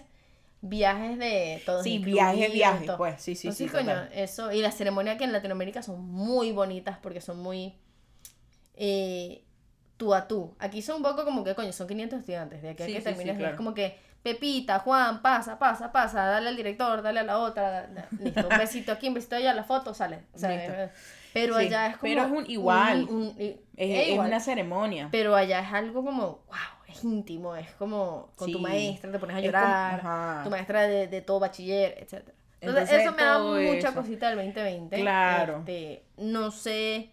[0.61, 3.77] viajes de todos Sí, viaje, viaje, pues, sí, sí, Entonces, sí.
[3.77, 7.75] coño, eso, y la ceremonia que en Latinoamérica son muy bonitas porque son muy
[8.75, 9.43] eh,
[9.97, 10.55] tú a tú.
[10.59, 13.01] Aquí son un poco como que, coño, son 500 estudiantes, de aquí a Sí, que
[13.01, 13.51] sí, sí, termines, claro.
[13.53, 17.89] es como que, Pepita, Juan, pasa, pasa, pasa, dale al director, dale a la otra,
[18.19, 20.19] listo, un besito aquí, un besito allá, la foto sale.
[20.33, 20.73] O sea, Listo.
[20.73, 20.89] eh,
[21.33, 22.01] pero Sí, allá es como...
[22.01, 23.03] pero es un igual.
[23.09, 24.27] un- un- y- Es, es es igual.
[24.27, 25.09] una ceremonia.
[25.11, 29.35] Pero allá es algo como, wow, es íntimo, es como con tu maestra, te pones
[29.35, 32.13] a como- llorar, tu maestra de, de todo bachiller, etc.
[32.59, 33.93] Entonces, Entonces, eso me da mucha eso.
[33.95, 34.97] cosita del 2020.
[35.01, 35.57] Claro.
[35.59, 37.09] Este, no sé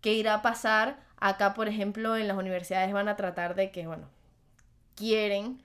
[0.00, 0.96] qué irá a pasar.
[1.18, 4.08] Acá, por ejemplo, en las universidades van a tratar de que, bueno,
[4.96, 5.62] quieren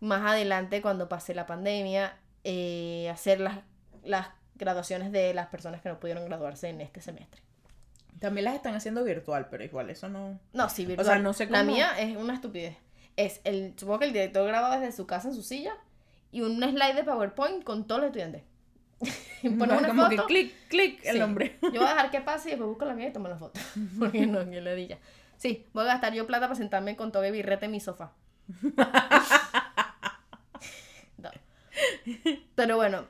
[0.00, 3.60] más adelante, cuando pase la pandemia, eh, hacer las,
[4.04, 7.42] las graduaciones de las personas que no pudieron graduarse en este semestre.
[8.18, 10.40] También las están haciendo virtual, pero igual eso no...
[10.52, 11.06] No, sí, virtual.
[11.06, 12.76] O sea, no sé La mía es una estupidez.
[13.16, 15.74] Es el, supongo que el director graba desde su casa en su silla
[16.32, 18.42] y un slide de PowerPoint con todos los estudiantes.
[19.42, 20.16] y No, una como foto.
[20.16, 21.58] que clic, clic el nombre.
[21.62, 23.60] Yo voy a dejar que pase y después busco la mía y tomo la foto.
[23.98, 24.98] Porque no, que ladilla.
[25.36, 28.12] Sí, voy a gastar yo plata para sentarme con todo el birrete en mi sofá.
[32.54, 33.04] Pero bueno,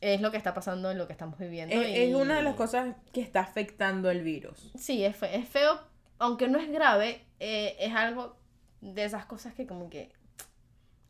[0.00, 1.74] es lo que está pasando, es lo que estamos viviendo.
[1.74, 4.70] Es, y- es una de las cosas que está afectando el virus.
[4.76, 5.80] Sí, es, fe- es feo,
[6.18, 8.36] aunque no es grave, eh, es algo
[8.80, 10.10] de esas cosas que como que...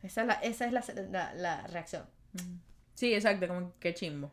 [0.01, 2.05] Esa es la, esa es la, la, la reacción.
[2.93, 4.31] Sí, exacto, como que chimbo.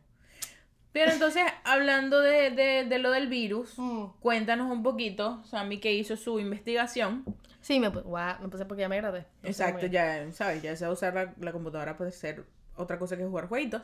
[0.92, 3.74] Pero entonces, hablando de, de, de lo del virus,
[4.20, 7.24] cuéntanos un poquito, Sammy, que hizo su investigación.
[7.60, 9.26] Sí, me, guau, me puse porque ya me gradué.
[9.42, 10.62] Exacto, ya, ¿sabes?
[10.62, 12.44] Ya sea usar la, la computadora puede ser
[12.76, 13.82] otra cosa que jugar jueguitos.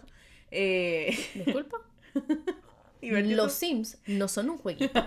[0.50, 1.78] Eh, Disculpa.
[3.02, 5.04] Los Sims no son un jueguito.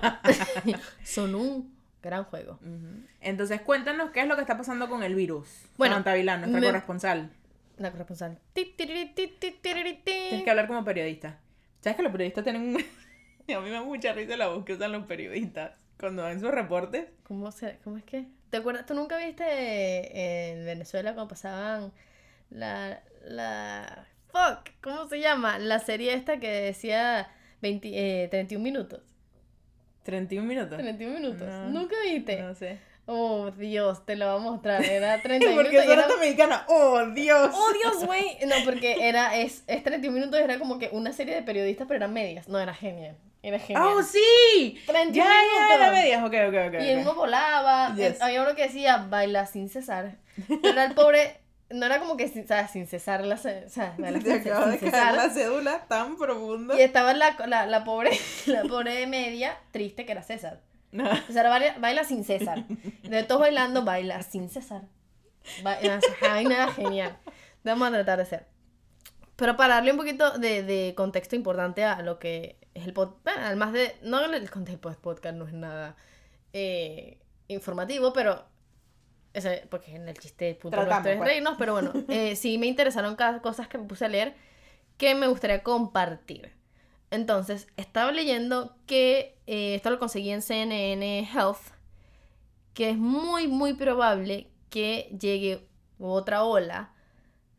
[1.03, 2.59] son un gran juego.
[3.21, 5.47] Entonces, cuéntanos qué es lo que está pasando con el virus.
[5.77, 7.31] Bueno, Samantha Vilán, nuestra me- corresponsal.
[7.77, 8.37] La corresponsal.
[8.53, 11.39] Tienes que hablar como periodista.
[11.81, 12.75] ¿Sabes que los periodistas tienen un...
[13.55, 16.49] A mí me da mucha risa la voz que usan los periodistas cuando dan sus
[16.51, 17.05] reportes.
[17.23, 18.25] ¿Cómo, se, ¿Cómo es que?
[18.49, 18.85] ¿Te acuerdas?
[18.85, 21.91] ¿Tú nunca viste en Venezuela cuando pasaban
[22.55, 24.07] la, la...
[24.31, 25.59] Fuck, ¿cómo se llama?
[25.59, 27.29] La serie esta que decía
[27.61, 29.01] 20, eh, 31 minutos.
[30.03, 30.77] 31 minutos.
[30.77, 31.47] 31 minutos.
[31.47, 31.69] No.
[31.69, 32.41] ¿Nunca viste?
[32.41, 32.79] No sé.
[33.07, 34.83] Oh, Dios, te lo voy a mostrar.
[34.89, 35.71] Era 30 minutos.
[35.71, 36.65] Porque era- mexicana.
[36.67, 37.51] ¡Oh, Dios!
[37.53, 38.37] Oh, Dios, güey.
[38.47, 41.97] No, porque era, es, es 31 minutos, era como que una serie de periodistas, pero
[41.97, 42.47] eran medias.
[42.47, 43.15] No, era genial.
[43.43, 43.85] Era genial.
[43.95, 44.79] ¡Oh, sí!
[44.87, 45.75] 31 Ya, ya, minutos.
[45.75, 46.23] era medias.
[46.23, 46.81] Ok, ok, ok.
[46.83, 47.93] Y uno volaba.
[47.95, 48.19] Yes.
[48.21, 50.15] Había uno que decía baila sin cesar.
[50.63, 51.37] Era el pobre.
[51.69, 52.71] No era como que sin, ¿sabes?
[52.71, 53.35] sin cesar la.
[53.35, 56.77] O sea, baila Te acaba de caer la cédula tan profunda.
[56.77, 58.11] Y estaba la, la, la pobre
[58.45, 60.61] la pobre media triste que era César.
[60.91, 61.03] No.
[61.27, 62.65] César baila, baila sin César.
[63.03, 64.83] De todos bailando, baila sin César.
[65.61, 67.17] Ba- esa vaina era genial.
[67.65, 68.47] Vamos a tratar de hacer.
[69.35, 73.23] Pero para darle un poquito de, de contexto importante a lo que es el podcast,
[73.25, 75.97] bueno, además de, no el contexto del podcast no es nada
[76.53, 78.45] eh, informativo, pero,
[79.35, 81.27] ese, porque en el chiste punto Tratamos, nuestro es pues.
[81.29, 84.35] reírnos, pero bueno, eh, sí me interesaron cada cosas que me puse a leer
[84.97, 86.53] que me gustaría compartir.
[87.11, 91.59] Entonces, estaba leyendo que, eh, esto lo conseguí en CNN Health,
[92.73, 95.67] que es muy, muy probable que llegue
[95.99, 96.91] otra ola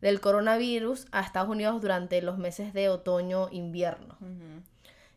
[0.00, 4.18] del coronavirus a Estados Unidos durante los meses de otoño-invierno.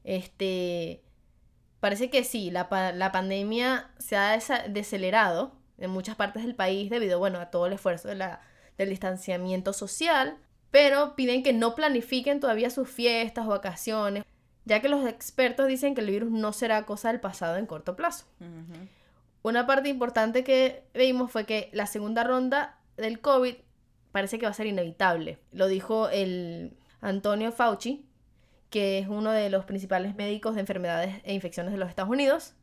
[0.04, 1.02] Este,
[1.80, 6.90] parece que sí, la, la pandemia se ha desa- decelerado en muchas partes del país
[6.90, 8.42] debido, bueno, a todo el esfuerzo de la,
[8.78, 10.38] del distanciamiento social,
[10.72, 14.24] pero piden que no planifiquen todavía sus fiestas o vacaciones,
[14.66, 17.96] ya que los expertos dicen que el virus no será cosa del pasado en corto
[17.96, 18.26] plazo.
[19.42, 23.56] Una parte importante que vimos fue que la segunda ronda del COVID
[24.12, 25.40] parece que va a ser inevitable.
[25.52, 28.06] Lo dijo el Antonio Fauci,
[28.70, 32.54] que es uno de los principales médicos de enfermedades e infecciones de los Estados Unidos,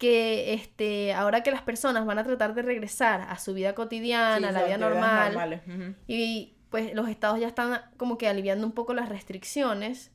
[0.00, 4.38] que este, ahora que las personas van a tratar de regresar a su vida cotidiana,
[4.38, 5.62] Sí, a la vida normal,
[6.06, 10.10] y pues los estados ya están como que aliviando un poco las restricciones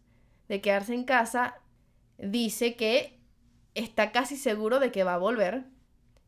[0.50, 1.62] de quedarse en casa,
[2.18, 3.20] dice que
[3.76, 5.66] está casi seguro de que va a volver,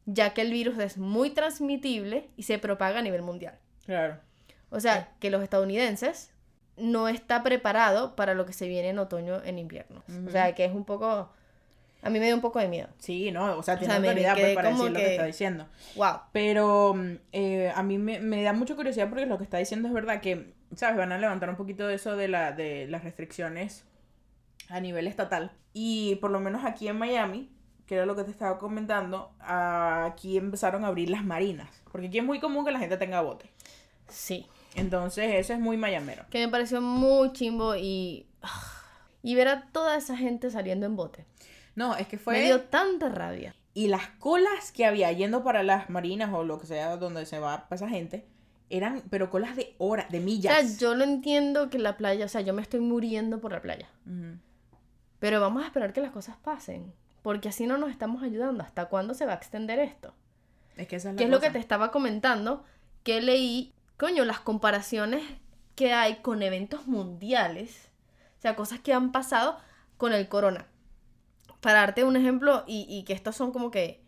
[0.06, 3.58] ya que el virus es muy transmitible y se propaga a nivel mundial.
[3.88, 4.20] Claro.
[4.70, 6.32] O sea, que los estadounidenses
[6.76, 10.04] no está preparado para lo que se viene en otoño, en invierno.
[10.28, 11.32] O sea, que es un poco...
[12.04, 12.88] A mí me dio un poco de miedo.
[13.00, 15.68] Sí, no, o sea, tiene sea, autoridad pues, para decir lo que que- está diciendo.
[15.96, 16.14] Wow.
[16.32, 19.88] Pero mm, eh, a mí me, me da mucha curiosidad porque lo que está diciendo
[19.88, 20.98] es verdad que, ¿sabes?
[20.98, 23.84] Van a levantar un poquito de eso de, la, de las restricciones
[24.70, 25.52] a nivel estatal.
[25.74, 27.50] Y por lo menos aquí en Miami,
[27.88, 31.70] que era lo que te estaba comentando, aquí empezaron a abrir las marinas.
[31.92, 33.50] Porque aquí es muy común que la gente tenga bote.
[34.08, 34.46] Sí.
[34.76, 36.26] Entonces, eso es muy mayamero.
[36.30, 38.28] Que me pareció muy chimbo y...
[38.44, 38.62] ah,
[39.24, 41.26] Y ver a toda esa gente saliendo en bote.
[41.78, 42.42] No, es que Me fue...
[42.42, 43.56] dio tanta rabia.
[43.74, 47.40] Y las colas que había yendo para las marinas o lo que sea donde se
[47.40, 48.26] va esa gente,
[48.72, 50.54] eran, pero colas de horas, de O millas.
[50.72, 53.62] sea, yo lo entiendo que la playa, o sea, yo me estoy muriendo por la
[53.62, 53.88] playa.
[55.20, 56.92] Pero vamos a esperar que las cosas pasen.
[57.22, 58.64] Porque así no nos estamos ayudando.
[58.64, 60.14] ¿Hasta cuándo se va a extender esto?
[60.76, 61.54] Es que esa es la Que es lo que cosa.
[61.54, 62.64] te estaba comentando.
[63.04, 65.24] Que leí, coño, las comparaciones
[65.76, 67.90] que hay con eventos mundiales.
[68.38, 69.58] O sea, cosas que han pasado
[69.98, 70.68] con el corona.
[71.62, 74.04] Para darte un ejemplo, y, y que estos son como que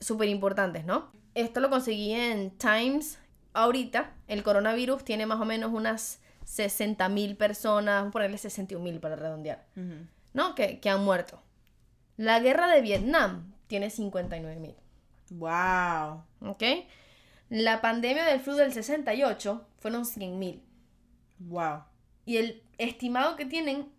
[0.00, 1.10] súper importantes, ¿no?
[1.34, 3.18] Esto lo conseguí en Times.
[3.52, 8.82] Ahorita, el coronavirus tiene más o menos unas 60 mil personas, vamos a ponerle 61
[8.84, 9.66] mil para redondear.
[10.32, 10.54] ¿no?
[10.54, 11.42] Que, que han muerto.
[12.16, 14.74] La guerra de Vietnam tiene 59 mil,
[15.30, 16.24] Wow.
[16.40, 16.62] ¿ok?
[17.50, 20.62] La pandemia del flu del 68 fueron 100 mil.
[21.38, 21.84] Wow.
[22.24, 23.90] Y el estimado que tienen,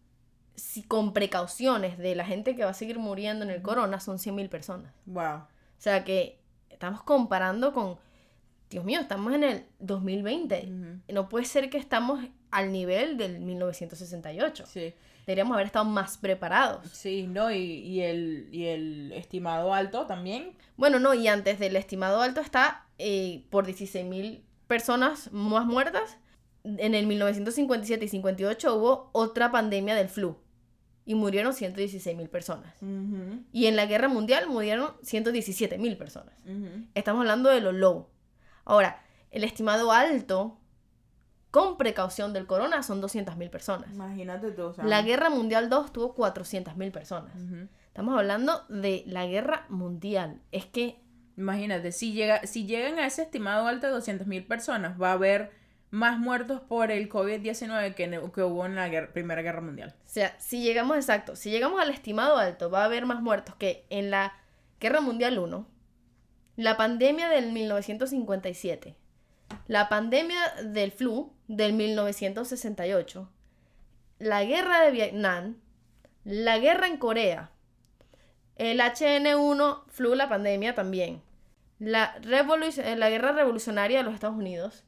[0.60, 4.19] si con precauciones de la gente que va a seguir muriendo en el corona, son
[4.19, 4.93] 100 mil personas.
[5.06, 5.38] Wow.
[5.38, 7.98] O sea que estamos comparando con,
[8.69, 10.67] Dios mío, estamos en el 2020.
[10.67, 11.13] Ujú.
[11.13, 14.65] No puede ser que estamos al nivel del 1968.
[14.67, 14.93] Sí.
[15.26, 16.89] Deberíamos haber estado más preparados.
[16.91, 20.56] Sí, no, y, y el, y el estimado alto también.
[20.76, 26.17] Bueno, no, y antes del estimado alto está eh, por 16.000 personas más muertas.
[26.63, 30.38] En el 1957 y 58 hubo otra pandemia del flu
[31.10, 32.72] y murieron 116.000 personas.
[32.84, 36.36] Ujú, Y en la guerra mundial murieron 117.000 personas.
[36.45, 36.86] ujú.
[36.93, 38.10] Estamos hablando de lo low.
[38.63, 40.60] Ahora, el estimado alto
[41.50, 43.91] con precaución del corona son 200.000 personas.
[43.91, 44.72] Imagínate tú.
[44.72, 47.34] sea, La guerra mundial 2 tuvo 400.000 personas.
[47.36, 47.67] ujú.
[47.88, 50.41] Estamos hablando de la guerra mundial.
[50.52, 51.02] Es que
[51.38, 55.52] Imagínate, si, llega, si llegan a ese estimado alto de 200.000 personas, va a haber
[55.91, 59.95] más muertos por el COVID-19 que, que hubo en la Primera Guerra Mundial.
[60.06, 63.56] O sea, si llegamos, exacto, si llegamos al estimado alto, va a haber más muertos
[63.56, 64.34] que en la
[64.80, 65.67] Guerra Mundial 1,
[66.58, 68.95] la pandemia del 1957,
[69.67, 73.30] la pandemia del flu del 1968,
[74.19, 75.58] la guerra de Vietnam,
[76.23, 77.52] la guerra en Corea,
[78.58, 81.23] el HN1 flu, la pandemia también,
[81.80, 84.86] la, la guerra revolucionaria de los Estados Unidos,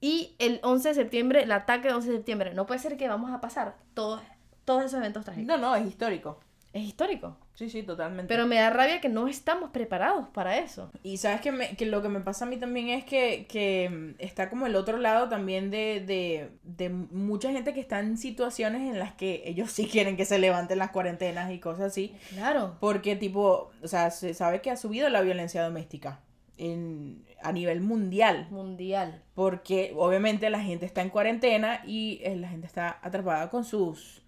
[0.00, 2.54] y el 11 de septiembre, el ataque del 11 de septiembre.
[2.54, 4.20] No puede ser que vamos a pasar todos,
[4.64, 5.46] todos esos eventos trágicos.
[5.46, 6.40] No, no, es histórico.
[6.72, 7.38] Es histórico.
[7.54, 8.28] Sí, sí, totalmente.
[8.28, 10.90] Pero me da rabia que no estamos preparados para eso.
[11.02, 13.88] Y sabes que, me- que lo que me pasa a mí también es que, que
[13.88, 18.18] mm, está como el otro lado también de, de, de mucha gente que está en
[18.18, 22.14] situaciones en las que ellos sí quieren que se levanten las cuarentenas y cosas así.
[22.28, 22.76] Claro.
[22.78, 26.20] Porque tipo, o sea, se sabe que ha subido la violencia doméstica
[26.58, 28.48] en, a nivel mundial.
[28.50, 29.22] Mundial.
[29.34, 34.22] Porque obviamente la gente está en cuarentena y eh, la gente está atrapada con sus...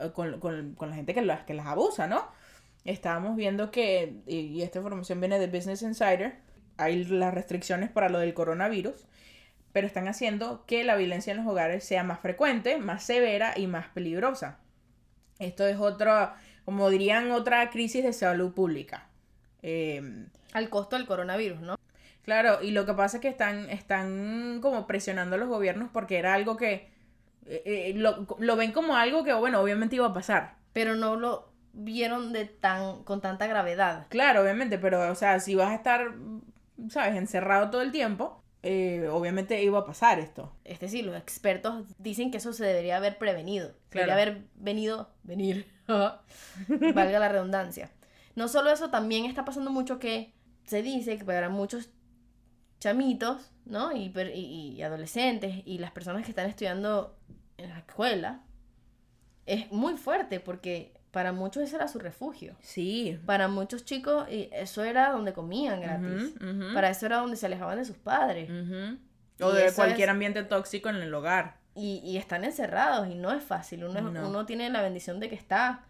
[0.00, 2.26] eh, Con, con- con la gente que las, que las abusa, ¿no?
[2.84, 6.36] Estábamos viendo que, y, y esta información viene de Business Insider,
[6.76, 9.06] hay las restricciones para lo del coronavirus,
[9.72, 13.66] pero están haciendo que la violencia en los hogares sea más frecuente, más severa y
[13.66, 14.58] más peligrosa.
[15.38, 19.08] Esto es otra, como dirían, otra crisis de salud pública.
[19.62, 21.76] Eh, Al costo del coronavirus, ¿no?
[22.24, 26.18] Claro, y lo que pasa es que están, están como presionando a los gobiernos porque
[26.18, 26.88] era algo que
[27.46, 30.56] eh, eh, lo, lo ven como algo que, bueno, obviamente iba a pasar.
[30.72, 34.06] Pero no lo vieron de tan, con tanta gravedad.
[34.08, 36.14] Claro, obviamente, pero, o sea, si vas a estar,
[36.88, 40.52] ¿sabes?, encerrado todo el tiempo, eh, obviamente iba a pasar esto.
[40.64, 43.74] Es decir, los expertos dicen que eso se debería haber prevenido.
[43.90, 44.06] Claro.
[44.06, 45.66] Debería haber venido, venir.
[45.86, 47.90] Valga la redundancia.
[48.36, 50.32] No solo eso, también está pasando mucho que
[50.64, 51.90] se dice que para muchos
[52.84, 53.92] chamitos, ¿no?
[53.96, 57.16] Y, per- y- y adolescentes y las personas que están estudiando
[57.56, 58.42] en la escuela,
[59.46, 62.56] es muy fuerte porque para muchos ese era su refugio.
[62.60, 63.18] Sí.
[63.24, 66.34] Para muchos chicos y eso era donde comían gratis.
[66.74, 68.50] Para eso era donde se alejaban de sus padres.
[69.40, 71.58] O de cualquier es- ambiente tóxico en el hogar.
[71.76, 73.84] Y, y están encerrados y no es fácil.
[73.84, 74.28] Uno, No.
[74.28, 75.84] uno tiene la bendición de que está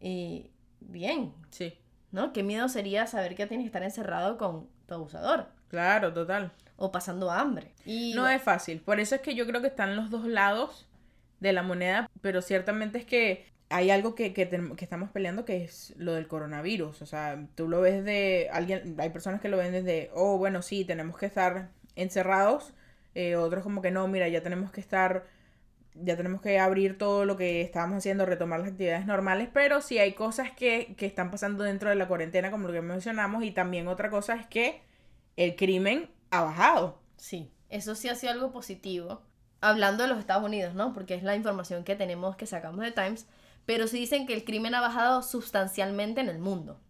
[0.00, 0.50] y
[0.80, 1.74] bien, Sí,
[2.12, 2.32] ¿no?
[2.32, 6.52] Qué miedo sería saber que tienes que estar encerrado con tu abusador claro, total.
[6.76, 7.72] o pasando hambre.
[7.84, 8.80] Y No es fácil.
[8.80, 10.86] Por eso es que yo creo que están los dos lados
[11.40, 15.64] de la moneda, pero ciertamente es que hay algo que, que, que estamos peleando que
[15.64, 17.02] es lo del coronavirus.
[17.02, 20.62] O sea, tú lo ves de alguien, hay personas que lo ven desde, oh, bueno,
[20.62, 22.72] sí, tenemos que estar encerrados.
[23.14, 25.26] Eh, otros como que no, mira, ya tenemos que estar,
[25.94, 29.98] ya tenemos que abrir todo lo que estábamos haciendo, retomar las actividades normales, pero sí
[29.98, 33.50] hay cosas que, que están pasando dentro de la cuarentena, como lo que mencionamos, y
[33.50, 34.80] también otra cosa es que
[35.44, 37.00] el crimen ha bajado.
[37.16, 39.22] Sí, eso sí ha sido algo positivo.
[39.60, 40.92] Hablando de los Estados Unidos, ¿no?
[40.92, 43.26] Porque es la información que tenemos que sacamos de Times.
[43.66, 46.80] Pero sí dicen que el crimen ha bajado sustancialmente en el mundo.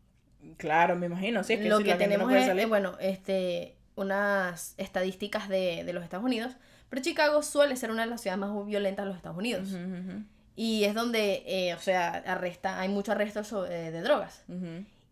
[0.59, 2.63] Claro, me imagino, sí, es que lo si que no tenemos puede es, salir.
[2.63, 6.53] eh, bueno, este, unas estadísticas de, de los Estados Unidos,
[6.89, 9.69] pero Chicago suele ser una de las ciudades más violentas de los Estados Unidos.
[10.55, 14.45] Y es donde, eh, o sea, arresta, hay mucho arresto sobre- eh, de drogas.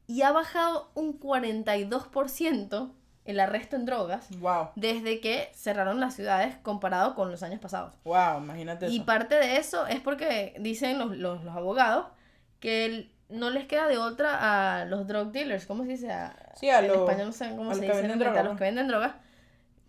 [0.07, 2.95] Y ha bajado un 42%
[3.27, 7.95] el arresto en drogas Wow, desde que cerraron las ciudades comparado con los años pasados.
[8.05, 9.07] wow, imagínate Y eso.
[9.07, 12.07] parte de eso es porque dicen los, los, los abogados
[12.61, 16.13] que el- no les queda de otra a los drug dealers, ¿cómo se dice?
[16.13, 18.43] A- Sí, a en los- español no sé cómo a se los que dice, a
[18.45, 19.15] los que venden drogas,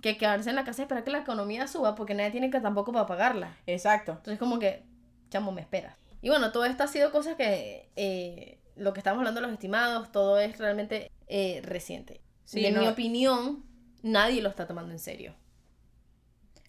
[0.02, 2.60] que quedarse en la casa y esperar que la economía suba porque nadie tiene que
[2.60, 3.56] tampoco para pagarla.
[3.68, 4.14] Exacto.
[4.14, 4.84] Entonces como que,
[5.30, 5.96] chamo, me esperas.
[6.22, 9.54] Y bueno, todo esto ha sido cosas que eh, lo que estamos hablando de los
[9.54, 12.22] estimados, todo es realmente eh, reciente.
[12.48, 13.64] Sí, en no- mi opinión,
[14.04, 15.36] nadie lo está tomando en serio.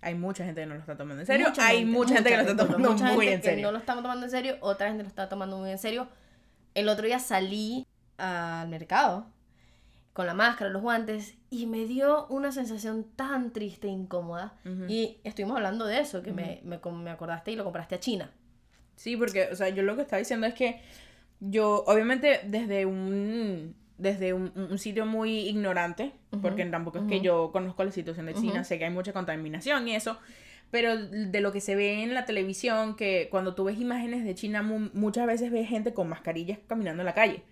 [0.00, 1.48] Hay mucha gente que no lo está tomando en serio.
[1.48, 3.66] Mucha Hay mucha gente que lo está tomando mucha muy gente en que serio.
[3.66, 6.08] no lo está tomando en serio, otra gente lo está tomando muy en serio.
[6.74, 7.86] El otro día salí
[8.16, 9.26] al mercado
[10.12, 14.54] con la máscara, los guantes, y me dio una sensación tan triste e incómoda.
[14.88, 18.30] Y estuvimos hablando de eso, que me, me, me acordaste y lo compraste a China.
[18.96, 20.80] Sí, porque, o sea, yo lo que estaba diciendo es que
[21.40, 27.16] yo, obviamente, desde un desde un, un sitio muy ignorante, Ujú, porque tampoco es que
[27.16, 27.24] ujú.
[27.24, 28.64] yo conozco la situación de China, Ujú.
[28.64, 30.18] sé que hay mucha contaminación y eso,
[30.70, 34.34] pero de lo que se ve en la televisión, que cuando tú ves imágenes de
[34.34, 37.42] China, mu- muchas veces ves gente con mascarillas caminando en la calle.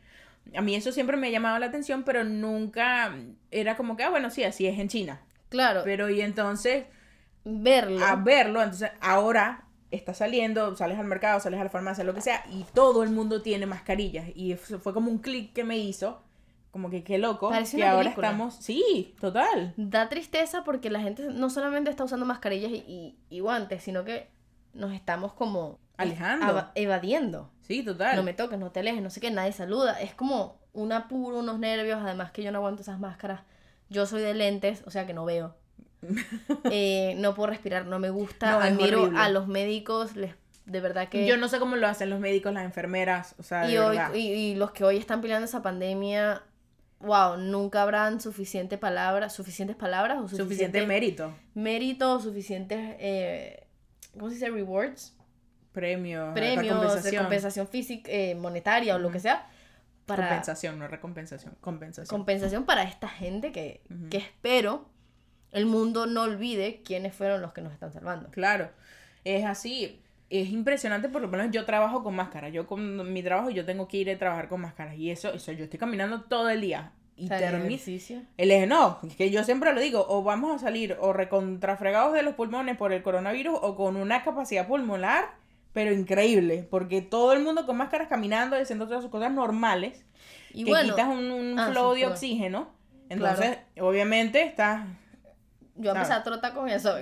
[0.55, 3.15] A mí eso siempre me ha llamado la atención, pero nunca
[3.51, 5.21] era como que, ah, bueno, sí, así es en China.
[5.49, 6.85] Claro, Pero y entonces
[7.45, 8.05] verlo.
[8.05, 8.63] a verlo.
[8.63, 12.65] Entonces, ahora está saliendo, sales al mercado, sales a la farmacia, lo que sea, y
[12.75, 14.29] todo el mundo tiene mascarillas.
[14.35, 16.23] Y fue como un clic que me hizo,
[16.77, 18.55] como que qué loco, Parece que una ahora estamos.
[18.57, 19.73] Sí, total.
[19.79, 24.05] Da tristeza porque la gente no solamente está usando mascarillas y, y- y guantes, sino
[24.05, 24.29] que
[24.75, 26.69] nos estamos como Alejando.
[26.75, 27.51] evadiendo.
[27.63, 28.15] Sí, total.
[28.17, 29.99] No me toques, no te alejes, no sé qué, nadie saluda.
[30.01, 33.41] Es como un apuro, unos nervios, además que yo no aguanto esas máscaras.
[33.89, 35.57] Yo soy de lentes, o sea que no veo.
[36.71, 38.51] Eh, no puedo respirar, no me gusta.
[38.53, 40.35] No, Admiro a los médicos, les,
[40.67, 41.27] de verdad que...
[41.27, 43.97] Yo no sé cómo lo hacen los médicos, las enfermeras, o sea, de y, hoy,
[43.97, 44.15] verdad.
[44.15, 46.43] y, y los que hoy están peleando esa pandemia,
[47.01, 53.67] wow, nunca habrán suficiente palabras, suficientes palabras o suficiente suficiente mérito, mérito, o suficientes, eh,
[54.13, 54.51] ¿cómo se dice?
[54.51, 55.17] Rewards,
[55.73, 57.13] premio, premios, recompensación.
[57.13, 59.49] recompensación física, eh, monetaria o lo que sea,
[60.07, 62.07] para Compensación, no recompensación, compensación.
[62.07, 64.89] compensación para esta gente que, que espero
[65.53, 68.31] el mundo no olvide quiénes fueron los que nos están salvando.
[68.31, 68.71] Claro,
[69.25, 70.03] es así.
[70.29, 72.49] Es impresionante, por lo menos yo trabajo con máscara.
[72.49, 74.97] Yo con mi trabajo yo tengo que ir a trabajar con máscaras.
[74.97, 76.93] Y eso, eso yo estoy caminando todo el día.
[77.17, 78.23] Y ejercicio.
[78.37, 82.13] El eje no, es que yo siempre lo digo, o vamos a salir o recontrafregados
[82.13, 85.31] de los pulmones por el coronavirus o con una capacidad pulmonar,
[85.73, 90.05] pero increíble, porque todo el mundo con máscaras caminando haciendo todas sus cosas normales,
[90.53, 92.69] Y que bueno, quitas un, un ah, flow sí, de oxígeno,
[93.09, 94.87] entonces obviamente estás,
[95.79, 96.21] yo empecé ¿sabes?
[96.21, 96.97] a trotar con eso.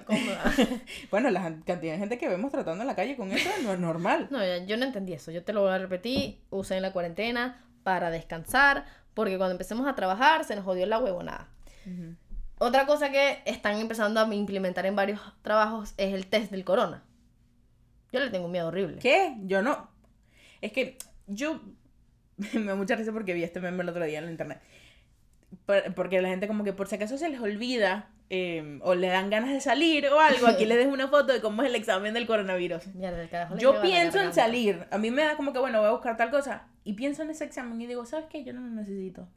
[1.11, 3.79] bueno, la cantidad de gente que vemos tratando en la calle con eso no es
[3.79, 4.29] normal.
[4.31, 5.31] No, yo no entendí eso.
[5.31, 6.41] Yo te lo voy a repetir.
[6.51, 8.85] Usé en la cuarentena para descansar.
[9.15, 11.49] Porque cuando empecemos a trabajar se nos jodió la huevonada.
[11.87, 12.17] Ujú.
[12.59, 17.03] Otra cosa que están empezando a implementar en varios trabajos es el test del corona.
[18.13, 18.99] Yo le tengo un miedo horrible.
[18.99, 19.37] ¿Qué?
[19.43, 19.89] Yo no.
[20.61, 21.61] Es que yo
[22.37, 24.61] me da mucha risa porque vi este meme el otro día en la internet.
[25.67, 29.09] Por- Porque la gente como que por si acaso se les olvida eh, o le
[29.09, 31.75] dan ganas de salir o algo, aquí les dejo una foto de cómo es el
[31.77, 32.87] examen del coronavirus.
[32.95, 34.87] Mierda, Yo pienso en salir.
[34.91, 36.69] A mí me da como que, bueno, voy a buscar tal cosa.
[36.85, 38.45] Y pienso en ese examen y digo, ¿sabes qué?
[38.45, 39.29] Yo no lo necesito.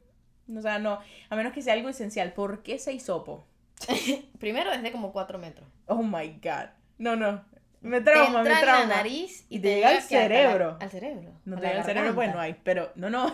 [0.54, 0.98] O sea, no.
[1.30, 2.32] A menos que sea algo esencial.
[2.32, 3.46] ¿Por qué se hisopo?
[4.38, 5.68] Primero desde como 4 metros.
[5.86, 6.70] Oh my God.
[6.98, 7.44] No, no.
[7.80, 8.80] Me Te trauma, entra me en trauma.
[8.86, 10.76] la nariz y, Y te llega al que hasta la- cerebro.
[10.80, 11.32] al cerebro.
[11.44, 12.14] No te llega al cerebro, garganta.
[12.14, 12.56] bueno, hay.
[12.64, 13.32] Pero no, no.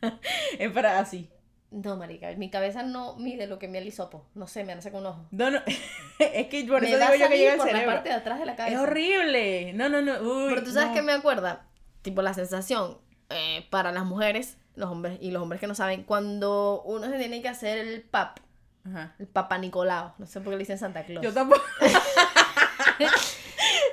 [0.58, 1.28] es para así.
[1.72, 4.26] No, marica, mi cabeza no mide lo que me el hisopo.
[4.34, 5.26] No sé, me hace con un ojo.
[5.30, 5.60] No, no.
[6.18, 7.94] es que por me eso digo yo que llega al por la cerebro.
[7.94, 8.76] parte de atrás de la cabeza.
[8.76, 9.72] Es horrible.
[9.72, 10.20] No, no, no.
[10.20, 10.94] Uy, Pero tú sabes no.
[10.94, 11.64] que me acuerda,
[12.02, 12.98] tipo la sensación
[13.30, 17.18] eh, para las mujeres, los hombres y los hombres que no saben, cuando uno se
[17.18, 18.38] tiene que hacer el pap,
[18.86, 19.14] Ajá.
[19.18, 21.24] el papa Nicolau, no sé por qué le dicen Santa Claus.
[21.24, 21.62] Yo tampoco.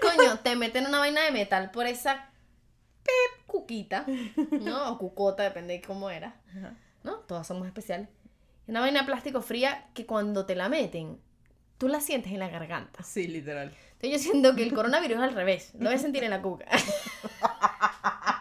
[0.01, 2.29] Coño, te meten una vaina de metal por esa
[3.03, 4.05] pep, cuquita,
[4.51, 4.91] ¿no?
[4.91, 6.73] O cucota, depende de cómo era, Ajá.
[7.29, 8.09] Todas somos especiales.
[8.65, 11.21] Una vaina de plástico fría que cuando te la meten,
[11.77, 13.03] tú la sientes en la garganta.
[13.03, 13.71] Sí, literal.
[13.91, 15.71] Entonces yo siento que el coronavirus es al revés.
[15.75, 16.65] Lo voy a sentir en la cuca.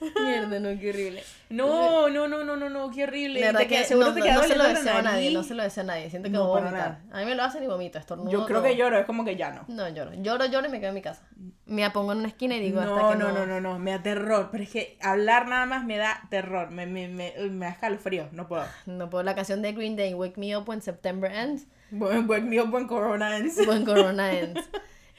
[0.24, 1.22] Mierda, no, qué horrible.
[1.50, 3.40] No, no, no, no, no, no, qué horrible.
[3.40, 5.42] De verdad que seguro no, te no, no se lo la deseo a nadie, no
[5.42, 6.10] se lo deseo a nadie.
[6.10, 6.98] Siento que No, voy a vomitar.
[7.10, 8.30] A mí me lo hacen y vomito, estornudo.
[8.30, 8.68] Yo creo todo.
[8.68, 9.64] que lloro, es como que ya no.
[9.68, 10.12] No, lloro.
[10.14, 11.22] Lloro, lloro y me quedo en mi casa.
[11.66, 13.34] Me pongo en una esquina y digo hasta No, que no, no.
[13.34, 14.48] no, no, no, me da terror.
[14.52, 16.70] Pero es que hablar nada más me da terror.
[16.70, 18.64] Me, me, me, me da escalofrío, no puedo.
[18.86, 19.22] No puedo.
[19.24, 21.66] La canción de Green Day, Wake Me Up When September Ends.
[21.90, 23.36] Buen, buen mío, buen corona.
[23.38, 23.56] ends.
[23.66, 24.60] When Corona Ends.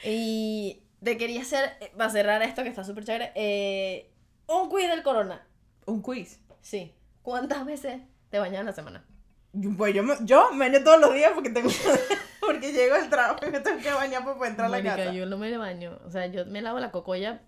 [0.04, 4.10] Y te quería hacer, para cerrar esto que está súper chévere, eh,
[4.50, 5.46] un quiz del corona.
[5.86, 6.40] Un quiz.
[6.62, 6.94] Sí.
[7.22, 9.06] ¿Cuántas veces te bañas en la semana?
[9.54, 11.70] Yo- Pues yo me, yo me baño todos los días porque tengo
[12.40, 14.96] porque llego al trabajo y me tengo que bañar para poder entrar a la Marica,
[14.98, 15.12] casa.
[15.12, 15.98] yo no me baño.
[16.06, 17.42] O sea, yo me lavo la cocoya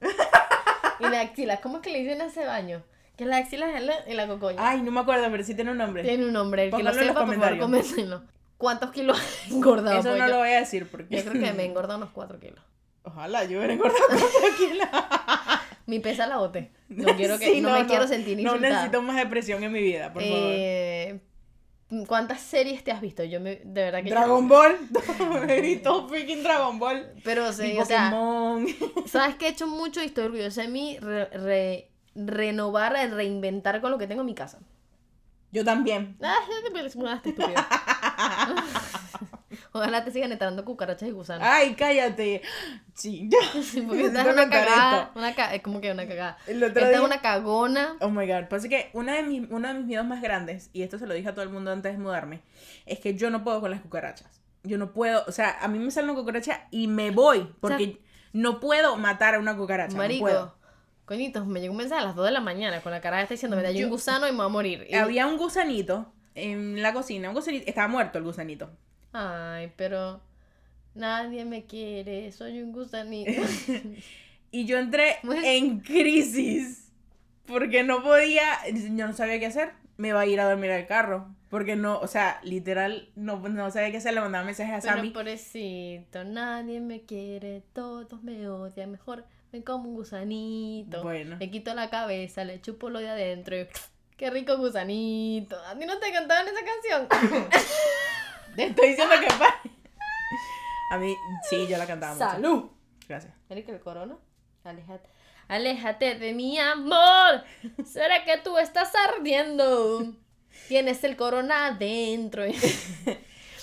[0.99, 1.61] y la axila.
[1.61, 2.83] ¿Cómo es que le dicen a ese baño?
[3.17, 4.57] Que la axila es la, y la cocoya.
[4.59, 6.01] Ay, no me acuerdo, pero sí tiene un nombre.
[6.03, 6.65] Tiene un nombre.
[6.65, 8.23] El que lo sepa, por favor, coméntenlo.
[8.57, 9.99] ¿Cuántos kilos has engordado?
[9.99, 10.27] Eso no pollo?
[10.27, 11.15] lo voy a decir porque.
[11.17, 12.63] Yo creo que me he engordado unos 4 kilos.
[13.03, 14.87] Ojalá yo hubiera engordado cuatro kilos.
[15.85, 16.71] Mi pesa la boté.
[16.89, 18.69] No quiero que, Sí, no, me quiero sentir No insultada.
[18.75, 20.37] necesito más depresión en mi vida, por favor.
[20.41, 21.19] Eh,
[22.07, 23.23] ¿Cuántas series te has visto?
[23.23, 24.77] Yo me, de verdad que yo- Dragon Ball.
[25.49, 27.05] He visto freaking Dragon Ball.
[27.23, 28.13] Pero sí, o sea,
[29.07, 33.91] sabes que he hecho mucho y estoy orgullosa de mí re- re- renovar, reinventar con
[33.91, 34.59] lo que tengo en mi casa.
[35.51, 36.15] Yo también.
[36.21, 36.35] Ah,
[36.73, 37.61] me mudaste, estúpido.
[39.73, 41.47] Ojalá te sigan entrando cucarachas y gusanos.
[41.49, 42.41] Ay, cállate.
[42.93, 43.29] Sí.
[43.63, 45.01] Sí, porque esta necesito es una cagada.
[45.03, 45.19] esto.
[45.19, 46.37] Una ca- es como que una cagada.
[46.45, 47.95] Esta es día- una cagona.
[48.01, 48.47] Oh my god.
[48.49, 51.13] Pasa que una de mis, uno de mis miedos más grandes, y esto se lo
[51.13, 52.41] dije a todo el mundo antes de mudarme,
[52.85, 54.41] es que yo no puedo con las cucarachas.
[54.63, 58.01] Yo no puedo, o sea, a mí me sale una cucaracha y me voy, porque
[58.33, 59.93] no puedo matar a una cucaracha.
[59.93, 60.21] no Marico.
[60.25, 60.55] puedo.
[61.05, 63.33] Coñitos, me llegó un mensaje a las 2 de la mañana con la cara está
[63.33, 64.87] diciendo, me da Yo- un gusano y me voy a morir.
[64.89, 68.69] Y- Había un gusanito en la cocina, un gusanito, estaba muerto el gusanito.
[69.13, 70.21] Ay, pero
[70.95, 73.31] nadie me quiere, soy un gusanito.
[74.53, 76.91] Y yo entré en crisis,
[77.45, 80.87] porque no podía, yo no sabía qué hacer, me iba a ir a dormir al
[80.87, 84.81] carro, porque no, o sea, literal, no, no sabía qué hacer, le mandaba mensajes a
[84.81, 85.11] Pero Sammy.
[85.11, 91.01] pobrecito, nadie me quiere, todos me odian, mejor me como un gusanito.
[91.01, 91.37] Bueno.
[91.39, 93.67] Le quito la cabeza, le chupo lo de adentro y
[94.17, 95.57] qué rico gusanito.
[95.65, 97.07] ¿A ti no te cantaban esa canción?
[98.55, 99.71] Te estoy diciendo que pare.
[100.91, 101.15] A mí,
[101.49, 102.29] sí, yo la cantaba mucho.
[102.29, 102.69] ¡Salud!
[103.07, 103.33] Gracias.
[103.49, 104.17] Marica, el corona.
[104.63, 105.09] Aléjate.
[105.47, 107.43] Aléjate de mi amor.
[107.85, 110.13] ¿Será que tú estás ardiendo?
[110.67, 112.43] Tienes el corona adentro.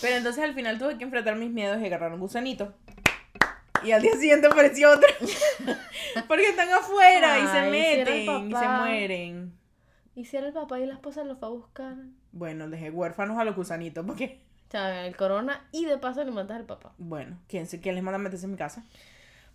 [0.01, 2.75] Pero entonces al final tuve que enfrentar mis miedos y agarrar un gusanito.
[3.85, 5.09] Y al día siguiente apareció otro.
[6.29, 9.59] Porque están afuera y se meten y se mueren.
[10.15, 11.97] ¿Y si era el papá y la esposa los fue a buscar?
[12.33, 14.43] Bueno, dejé huérfanos a los gusanitos porque...
[14.71, 16.93] Sea, el corona y de paso le mandas al papá.
[16.99, 18.85] Bueno, ¿quién, se- quién les manda a meterse en mi casa?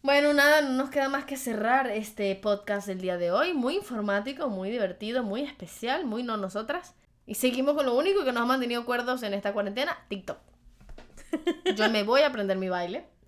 [0.02, 3.54] Bueno, nada, no nos queda más que cerrar este podcast del día de hoy.
[3.54, 6.94] Muy informático, muy divertido, muy especial, muy no nosotras.
[7.26, 10.38] Y seguimos con lo único que nos ha mantenido cuerdos en esta cuarentena, TikTok.
[11.76, 13.06] Yo me voy a aprender mi baile.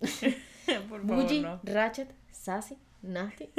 [0.66, 1.60] Por favor, Bougie, no.
[1.62, 3.48] Ratchet, Sassy, Nasty.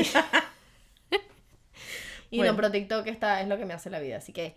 [2.29, 2.51] y Bueno.
[2.51, 4.17] no, pero TikTok está, es lo que me hace la vida.
[4.17, 4.55] Así que,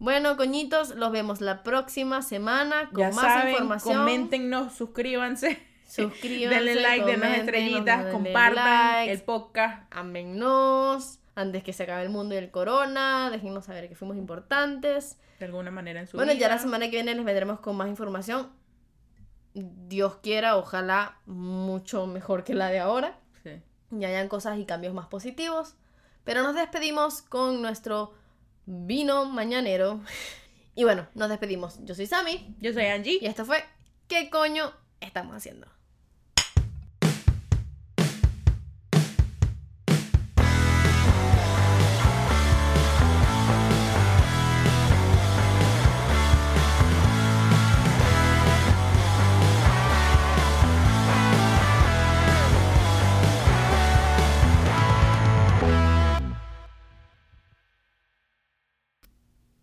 [0.00, 3.98] bueno, coñitos, los vemos la próxima semana con Ya más saben, información.
[3.98, 5.62] coméntennos, suscríbanse.
[5.86, 9.12] Suscríbanse, Denle like, denle comenten, estrellitas, denle compartan likes.
[9.12, 9.84] el podcast.
[9.92, 13.28] Ámennos antes que se acabe el mundo y el corona.
[13.30, 15.18] Déjennos saber que fuimos importantes.
[15.38, 17.88] De alguna manera en su Bueno, ya la semana que viene les vendremos con más
[17.88, 18.50] información.
[19.54, 23.18] Dios quiera, ojalá mucho mejor que la de ahora.
[23.42, 23.60] Sí.
[23.90, 25.74] Y hayan cosas y cambios más positivos.
[26.24, 28.14] Pero nos despedimos con nuestro
[28.66, 30.00] vino mañanero.
[30.74, 31.78] Y bueno, nos despedimos.
[31.84, 32.54] Yo soy Sammy.
[32.60, 33.18] Yo soy Angie.
[33.20, 33.64] Y esto fue
[34.10, 35.68] ¿Qué coño estamos haciendo?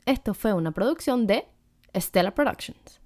[0.07, 1.49] Esto fue una producción de
[1.93, 3.01] Stella Productions.